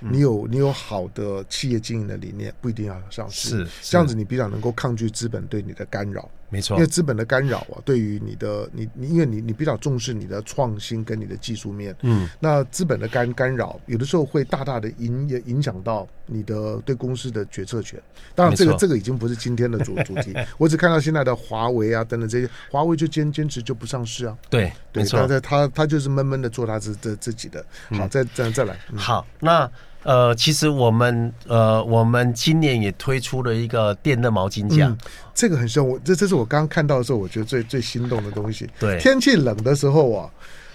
[0.00, 3.48] 你有你有好的企业经营的理念，不一定要上市。
[3.48, 6.28] 是，是这样子，你比较能够抗拒资本对你的干扰。
[6.50, 11.94] 没错，因为资本的干扰啊，对于你的你你，因为你你比较重视你的创新跟你的技术面。
[12.02, 18.00] 嗯，那资本的干干扰，有的时候会大大的影也影响到你的对公司的决策权。
[18.34, 20.34] 当然，这个这个已经不是今天的主 主题。
[20.58, 24.36] 我只看到现在的华为啊等等这些，华为就坚坚持就不上市啊。
[24.48, 27.64] 对，对，没错，他他他就是闷闷的做他自自自己的。
[27.90, 28.78] 好，再再再来。
[28.92, 29.70] 嗯、好，那。
[30.04, 34.98] 呃，其实我们呃，我们今年也推出了一个电热毛巾架，嗯，
[35.34, 38.68] 这个很像我这这是我刚刚看到的时候，我觉得最最心动的东西。
[38.78, 40.30] 对，天气冷的时候啊，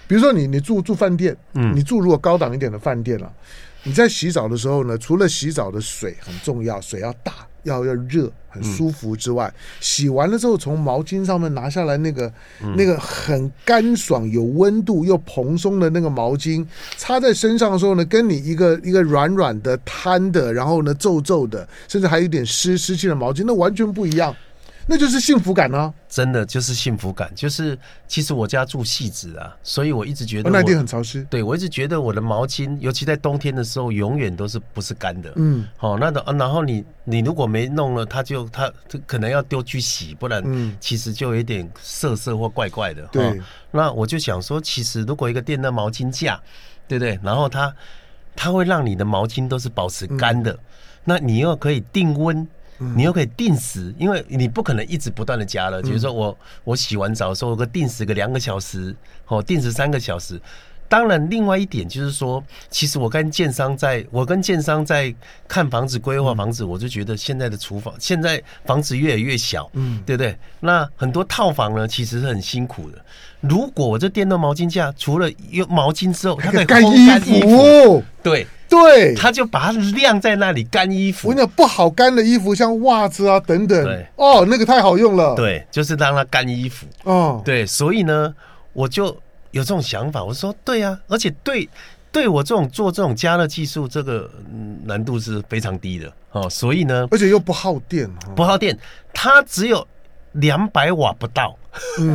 [0.06, 3.30] 比如说你你住住饭店，嗯，你住如果高档一点的饭店啊，
[3.84, 7.32] 你在洗澡的时候呢，除了洗澡的水很重要，水要大。
[7.62, 24.34] 要要热很舒服之外，嗯、洗完了之后从毛巾上面拿下来那个、嗯、那个很干爽、有温度又蓬松的那个毛巾，擦在身上的时候呢，跟你一个一个软软的摊的，然后呢皱皱的，甚至还有一点湿湿气的毛巾，那完全不一样。
[24.86, 27.30] 那就是幸福感呢、啊，真的就是幸福感。
[27.34, 31.24] 就是其实我家住戏子啊，所以我一直觉得那地很潮湿。
[31.30, 35.32] 对，我一直觉得我的毛巾，尤其在冬天的时候，永远都是不是干的。
[35.36, 38.72] 嗯，好，那的，然后你你如果没弄了，它就它
[39.06, 40.42] 可能要丢去洗，不然
[40.80, 43.02] 其实就有点涩涩或怪怪的。
[43.12, 43.40] 对，
[43.70, 46.40] 那我就想说，其实如果一个电热毛巾架，
[46.88, 47.18] 对不对？
[47.22, 47.72] 然后它
[48.34, 50.58] 它会让你的毛巾都是保持干的，嗯、
[51.04, 52.46] 那你又可以定温。
[52.96, 55.82] 你又可以定时，因为你不可能一直不断的加热。
[55.82, 58.94] 比如说我我洗完澡的时候，我个定时个两个小时，
[59.26, 60.40] 哦，定时三个小时。
[60.88, 65.14] 当然，另外一点就是说，其实我跟建商在，我跟建商在
[65.46, 70.36] 看房子规划房子，我就觉得现在的厨房，现在房子越来越小，嗯，对不对？
[70.58, 72.98] 那很多套房呢，其实是很辛苦的。
[73.40, 78.44] 如果我这电动毛巾架，除了用毛巾之后，它可以烘干衣服，对。
[78.70, 81.28] 对，他就把它晾在那里干衣服。
[81.28, 85.34] 我讲，不好干的衣服，像袜子啊等等，对哦，那个太好用了。
[85.34, 86.86] 对，就是让它干衣服。
[87.02, 88.32] 哦，对，所以呢，
[88.72, 89.06] 我就
[89.50, 90.22] 有这种想法。
[90.22, 91.68] 我说，对啊，而且对
[92.12, 94.30] 对我这种做这种加热技术，这个
[94.84, 96.48] 难度是非常低的哦。
[96.48, 98.78] 所以呢，而且又不耗电，不耗电，
[99.12, 99.86] 它只有。
[100.32, 101.56] 两百瓦不到，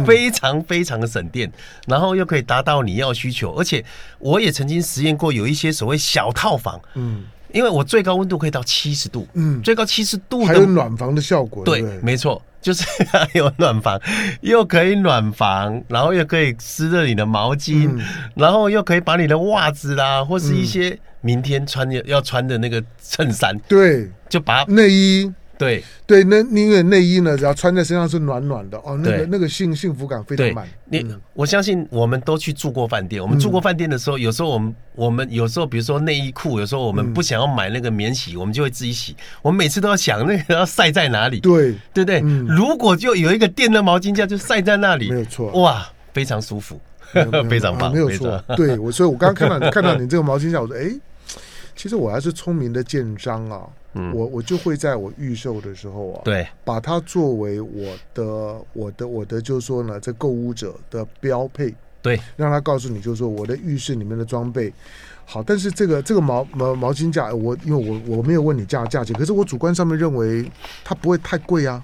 [0.05, 1.51] 非常非常的省电，
[1.87, 3.83] 然后又可以达到你要需求，而且
[4.19, 12.85] 我也曾经实验过，有一些所谓小套房，嗯，因为我最高温度可以到七十度，嗯，最高七十度还有暖房的效果，对，没错，就是
[13.33, 13.99] 有暖房，
[14.41, 18.01] 又可以暖房， 然后又可以湿热你的毛巾，
[18.35, 25.33] 然后又可以把你的袜子啦，或是一些明天穿要穿的那个衬衫，对，就把内衣。
[25.57, 30.67] 对对，那因为内衣呢，只要穿在身上是暖暖的哦，那个那个幸幸福感非常满。
[30.85, 39.15] 你我相信我们都去住过饭店，我们住过饭店的时候，有时候我们我们有时候比如说内衣裤，有时候我们不想要买那个免洗，我们就会自己洗。
[39.41, 42.19] 我们每次都要想那个要晒在哪里，对对对。
[42.47, 46.79] 如果就有一个电热毛巾架就晒在那里，没有错，哇，非常舒服。
[47.49, 48.43] 非常棒，没有错。
[48.57, 50.91] 对我，所以我刚刚看到 看到你这个毛巾架，我说，哎，
[51.73, 53.61] 其实我还是聪明的建商啊。
[53.95, 64.71] 嗯，我我就会在我预售的时候啊，对，把它作为我的我的我的，就是说呢，这购物者的标配，对，让他告诉你，就是说我的浴室里面的装备。
[65.25, 70.51] 好，但是这个这个毛毛毛巾架，我因为我我没有问你价价钱，可是我主观上面认为
[70.83, 71.83] 它不会太贵啊，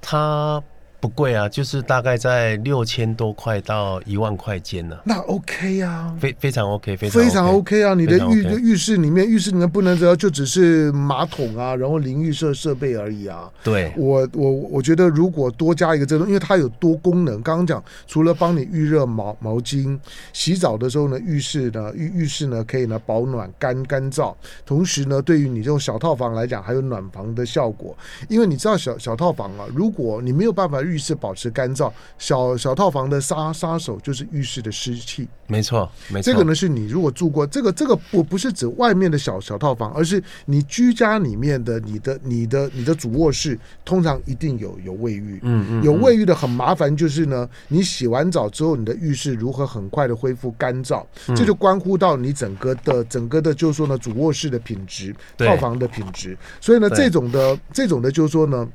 [0.00, 0.62] 它。
[1.04, 4.96] 不贵啊，就是大概在六千多块到一万块间呢。
[5.04, 7.92] 那 OK 啊，非非常 OK，非常 OK 非常 OK 啊。
[7.92, 13.50] 你的浴浴室里面，浴室里面不能只要就只是马桶啊，然后淋浴设设备而已啊。
[13.62, 17.34] 对，我我我觉得如果多加一个这种，因为它有多功能。
[17.42, 19.98] 刚刚讲，除了帮你预热毛毛巾，
[20.32, 24.34] 洗澡的时候呢，浴室呢浴浴室呢可以呢保暖干干燥，
[24.64, 27.94] 同时呢，对于你这种小套房来讲，还有暖房的效果。
[28.30, 35.28] 因为你知道小小套房啊，如果你没有办法浴室保持干燥，小小套房的杀杀手就是浴室的湿气。
[35.48, 36.32] 没错，没错。
[36.32, 45.40] 这个呢，是你如果住过这个这个不不是指外面的小小套房，而是你居家里面的你的你的你的主卧室，通常一定有有卫浴。
[45.42, 45.82] 嗯嗯。
[45.82, 56.38] 有卫浴的很麻烦，就是呢，你洗完澡之后，你的浴室如何很快的恢复干燥，这就关乎到你整个的整个的，就是说呢，主卧室的品质，套房的品质。
[56.60, 58.68] 所以呢，这种的这种的，就是说呢。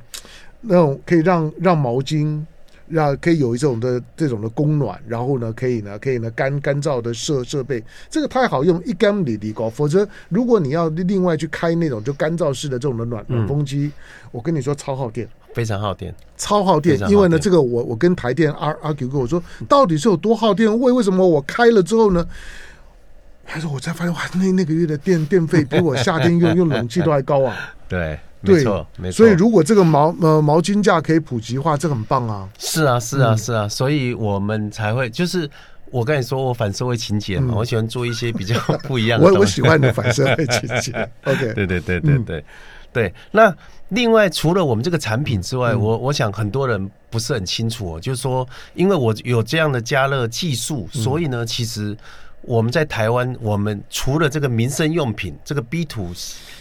[0.62, 2.44] 那种可以让让毛巾，
[2.88, 9.70] 让可以有一种的这种的供暖，然后呢，可以呢，可以呢干干燥的设设备，这个太好用，一干里里高。
[9.70, 13.92] 否则，如果你要另外去开那种就干燥式的这种的暖暖风机，
[14.32, 17.00] 我跟你说超耗电，非常耗电，超耗电。
[17.10, 20.70] 因为呢，这个我我跟台电阿阿 Q 跟我说，到底是有多耗电？
[20.80, 22.28] 为为什么我开了之后呢？
[23.46, 27.56] 还是我才发现哇，那那个月的电电费比我夏天用用冷气都还高啊！
[27.90, 28.20] 对。
[28.44, 29.18] 对，没错，没错。
[29.18, 32.48] 所以如果这个毛呃毛巾架可以普及化，这很棒啊！
[32.58, 35.50] 是啊，是啊，是啊，嗯、所以我们才会就是
[35.92, 39.26] 我跟你说，我反社会情节嘛，嗯、我喜欢做一些比较 不一样的。
[39.26, 41.10] 我我喜欢你的反社会情节。
[41.26, 42.44] OK，对对对对对、嗯、
[42.94, 43.14] 对。
[43.32, 43.54] 那
[43.90, 51.98] 另外除了我们这个产品之外，嗯、我我想很多人不是很清楚哦，就是说，因为我有这样的加热技术，所以呢，其实。
[52.42, 56.12] 我们在台湾，我们除了这个民生用品，这个 B to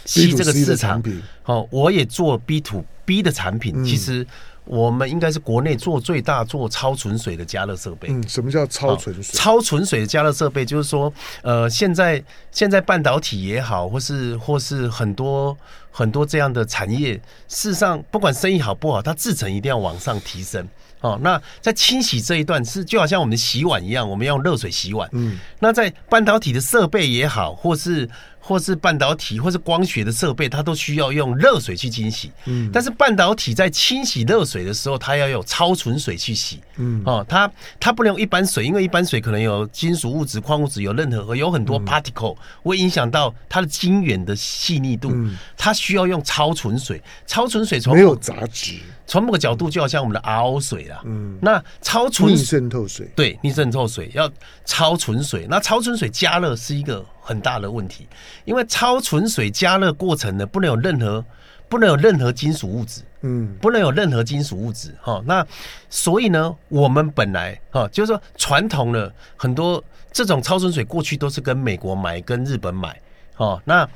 [0.05, 1.01] C 这个市场，
[1.41, 3.83] 好，我也做 B to B 的产品。
[3.83, 4.25] 其实
[4.65, 8.09] 我们应该是国内做最大做超纯水的加热设备。
[8.11, 9.39] 嗯，什么叫超纯水？
[9.39, 11.11] 超纯水的加热设备就是说，
[11.41, 15.57] 呃，现在现在半导体也好，或是或是很多
[15.91, 17.13] 很多这样的产业，
[17.47, 20.67] 事实上不管生意好不好，它制成一定要往上提升。
[21.01, 25.09] 哦，那在清洗这一段是就好像我们洗碗一样，我们要用热水洗碗。
[25.13, 28.09] 嗯，那在半导体的设备也好，或是
[28.49, 32.31] 或是半导体或是光学的设备，它都需要用热水去清洗。
[32.45, 36.59] 嗯，但是半导体在清洗热水的时候，它要用超纯水去洗。
[36.77, 45.11] 嗯，哦，它它不能用一般水，因为一般水可能有金属物质、矿物质，有任何有很多 particle 会影响到它的晶圆的细腻度。
[45.13, 48.79] 嗯，它需要用超纯水，超纯水从没有杂质。
[49.05, 51.01] 从某个角度，就好像我们的 RO 水啦。
[51.03, 54.31] 嗯，那超纯逆渗透水，对，逆渗透水要
[54.65, 55.47] 超纯水。
[55.49, 58.07] 那超纯水加热是一个很大的问题，
[58.43, 61.23] 因为超纯水加热过程呢，不能有任何
[61.69, 64.95] 不能有任何金属物质，嗯，不能有任何金属物质。
[64.99, 65.45] 哈，那
[65.91, 72.99] 所以呢，我们本来哈，就是说传统的很多这种超纯水过去都是跟美国买，跟日本买。
[73.37, 73.87] 哦，那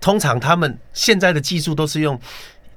[0.00, 2.18] 通常他们现在的技术都是用。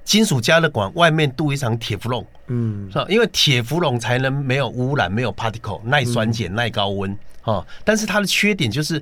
[0.06, 3.08] 金属加热管外面镀一层铁氟龙，嗯，是吧？
[3.10, 7.66] 因为铁氟龙才能没有污染、没有 particle、耐酸碱、耐高温，哦。
[7.84, 9.02] 但是它的缺点就是，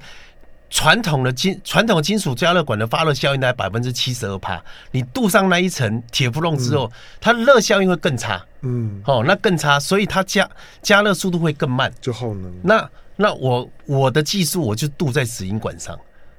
[0.73, 4.59] 传统的金传统的金属加热管的发热效应大概百分之七十二帕，
[4.89, 10.49] 你镀上那一层铁氟龙之后，它热效应会更差，嗯，哦，那更差，所以它加
[10.81, 12.51] 加热速度会更慢，就耗能。
[12.63, 15.97] 那那我我的技术我就镀在石英管上，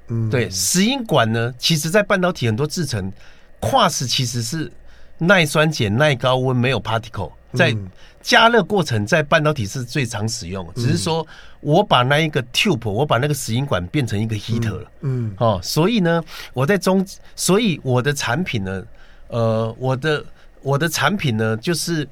[0.09, 3.13] 嗯，对，石英管呢，其实在半导体很多制成。
[3.61, 4.71] 跨石其实是
[5.17, 7.77] 耐酸碱、耐高温，没有 particle，在
[8.23, 10.67] 加热过程在半导体是最常使用。
[10.75, 11.27] 只是说
[11.61, 14.91] 我把那一个 tube，我把那个石英管变成一个 heater 了。
[15.01, 18.85] 嗯，哦，所以呢，我在中，所以我的产品呢，
[19.29, 20.25] 呃，我的
[20.63, 22.09] 我的产品呢，就是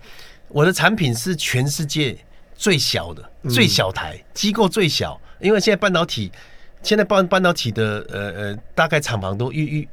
[0.48, 2.16] 我的产品是全世界
[2.54, 6.30] 最小的、最小台机构最小，因为现在半导体
[6.82, 9.88] 现在半半导体的呃呃，大概厂房都预预。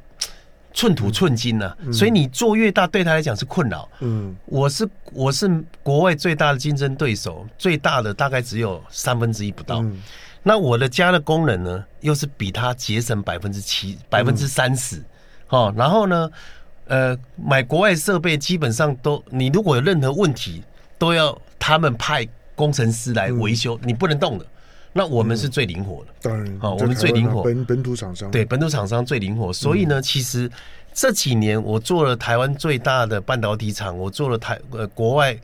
[0.72, 3.88] 寸土寸金呢、啊，嗯、所以你做越大，对他来讲是困扰。
[4.00, 5.48] 嗯，我是我是
[5.82, 9.80] 国外最大的竞争对手，最大的大概只有三分之一不到。
[9.80, 10.00] 嗯、
[10.42, 15.02] 那我的家的功能呢，又是比他节省百分之七百分之三十。
[15.48, 16.30] 哦，然后呢，
[16.86, 20.62] 呃，买国外设备基本上都，你如果有任何问题，
[20.98, 22.26] 都要他们派。
[22.56, 24.44] 工程师来维修，嗯、你不能动的。
[24.92, 29.52] 那我们是最灵活的，当然，好，我们最灵活，本本土厂商，对，本土厂商最灵活。
[29.52, 30.50] 所以呢，其实
[30.92, 35.38] 这几年我做了台湾最大的半导体厂，我做了台呃国外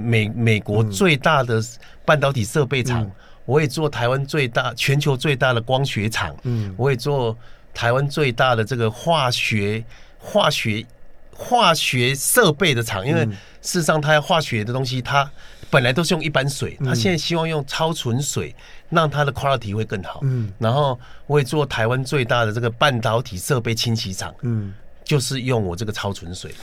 [0.00, 1.60] 美美国最大的
[2.04, 3.10] 半导体设备厂，
[3.46, 7.36] 我也做台湾最大全球最大的光学厂，嗯，我也做
[7.74, 9.84] 台湾最大的这个化学
[10.18, 10.86] 化学
[11.34, 13.24] 化学设备的厂，因为
[13.60, 15.28] 事实上它要化学的东西它。
[15.70, 18.54] 本来都是用一般水，他现在希望用超纯水，
[18.88, 20.20] 让它的 quality 会更好。
[20.22, 24.72] 嗯，然后我也做台湾最大的这个半导体设备清洗厂，嗯，
[25.04, 26.54] 就是用我这个超纯水。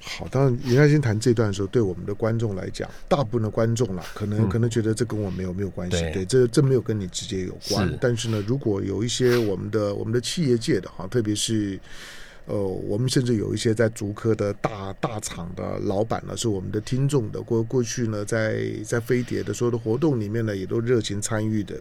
[0.00, 7.98] 好，当然颜嘉兴谈这段的时候，对我们的观众来讲，大部分的观众啦，可能可能觉得这跟我没有没有关系，对，这这没有跟你直接有关。
[8.00, 11.78] 但是呢，如果有一些我们的我们的企业界的哈，特别是。
[12.48, 17.42] 呃，我们甚至有一些在竹科的大大厂的老板呢，是我们的听众的。
[17.42, 21.78] 过过去呢，在在飞碟的所有的活动里面呢，也都热情参与的。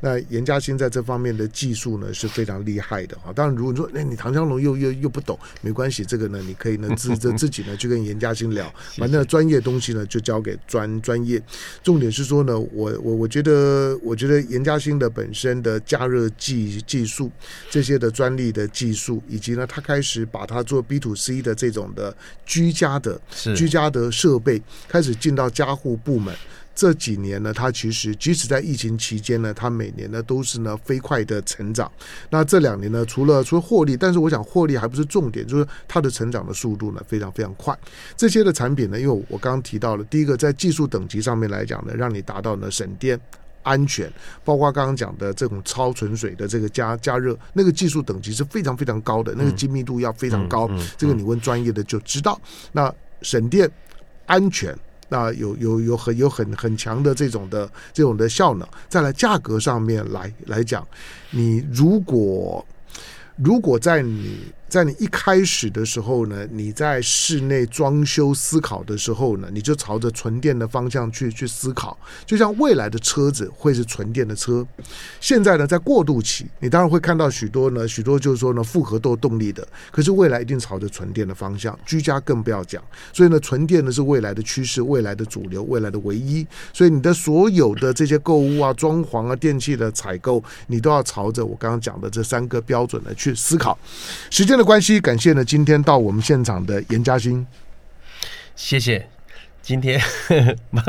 [0.00, 3.32] 那严嘉欣在这方面的技术呢，是非常厉害的哈。
[3.32, 11.40] 当然，如果说那、欸、你唐湘龙又又又不懂，没关系，这个呢，你可以呢自自 自己呢去跟严嘉欣聊，反正专业东西呢就交给专专业。
[11.80, 17.30] 重点是说呢，我我我觉得，我觉得严嘉欣的本身的加热技技术，
[17.70, 20.07] 这些的专利的技术，以及呢，他开始。
[20.08, 23.20] 是把它做 B to C 的这种的居家的
[23.54, 26.34] 居家的设备开始进到家户部门。
[26.74, 31.90] 这几年呢，它其实即使在疫情期间呢，它每年呢都是呢飞快的成长。
[32.30, 37.76] 那这两年呢，除了除了获利，但是我想获利还不是重点，就是它的成长的速度呢非常非常快。
[38.16, 43.20] 这些的产品呢，因为我刚刚提到了，第一个在技术等级上面来讲呢，让你达到呢省电。
[43.62, 44.10] 安全，
[44.44, 50.70] 包括刚刚讲的这种超纯水的这个加加热，那个技术等级是非常非常高的，那个精密度要非常高。
[50.96, 52.40] 这个你问专业的就知道。
[52.72, 52.92] 那
[53.22, 53.70] 省电、
[54.26, 54.76] 安全，
[55.08, 58.66] 那有有有很有很很强的这种的这种的效能。
[58.88, 60.86] 再来价格上面来来讲，
[61.30, 62.66] 你如果
[63.36, 64.52] 如果在你。
[64.68, 71.98] 在你一开始的时候呢，你在室内装修思考的时候呢，你就朝着纯电的方向去去思考。
[72.26, 74.66] 就像未来的车子会是纯电的车，
[75.20, 82.82] 现在呢在过渡期，你当然会看到许多呢，许多就是说呢复合动动力的，可是未来一定朝着纯电的方向，居家更不要讲。
[83.10, 86.46] 所以呢，纯电呢是未来的趋势，未来的主流，未来的唯一。
[86.74, 93.78] 所以你的所有的这些购物啊、装潢啊、电器的采购，你都要朝着我刚刚讲的这三个标准来去思考。
[94.28, 97.46] 时间的关系，感谢呢，今天到我们现场的严嘉欣，
[98.56, 99.08] 谢谢。
[99.68, 100.00] 今天
[100.70, 100.82] 麻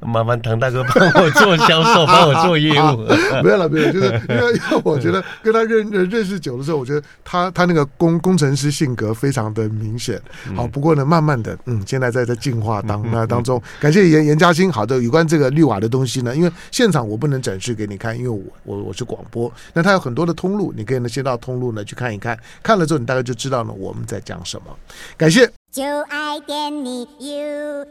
[0.00, 2.96] 麻烦唐大哥帮我做销售，帮我做业务。
[3.44, 10.18] 没有了，没有，就是因为因为我觉得跟他认认识久的时候，我觉得他他那个工工程师性格非常的明显。
[10.56, 13.62] 好，不过呢，慢慢的，嗯，现在在在进化当那当中。
[13.78, 14.72] 感谢严严嘉欣。
[14.72, 19.52] 好的，有关这个绿瓦的东西呢，因为现场我不能展示给你看，因为我我我是广播。
[19.74, 24.74] 那它有很多的通路，你可以呢先到通路呢去看一看，看了之后你大概就知道呢我们在讲什么。
[25.18, 25.61] 感谢。
[25.72, 27.86] 就爱点你 UFO。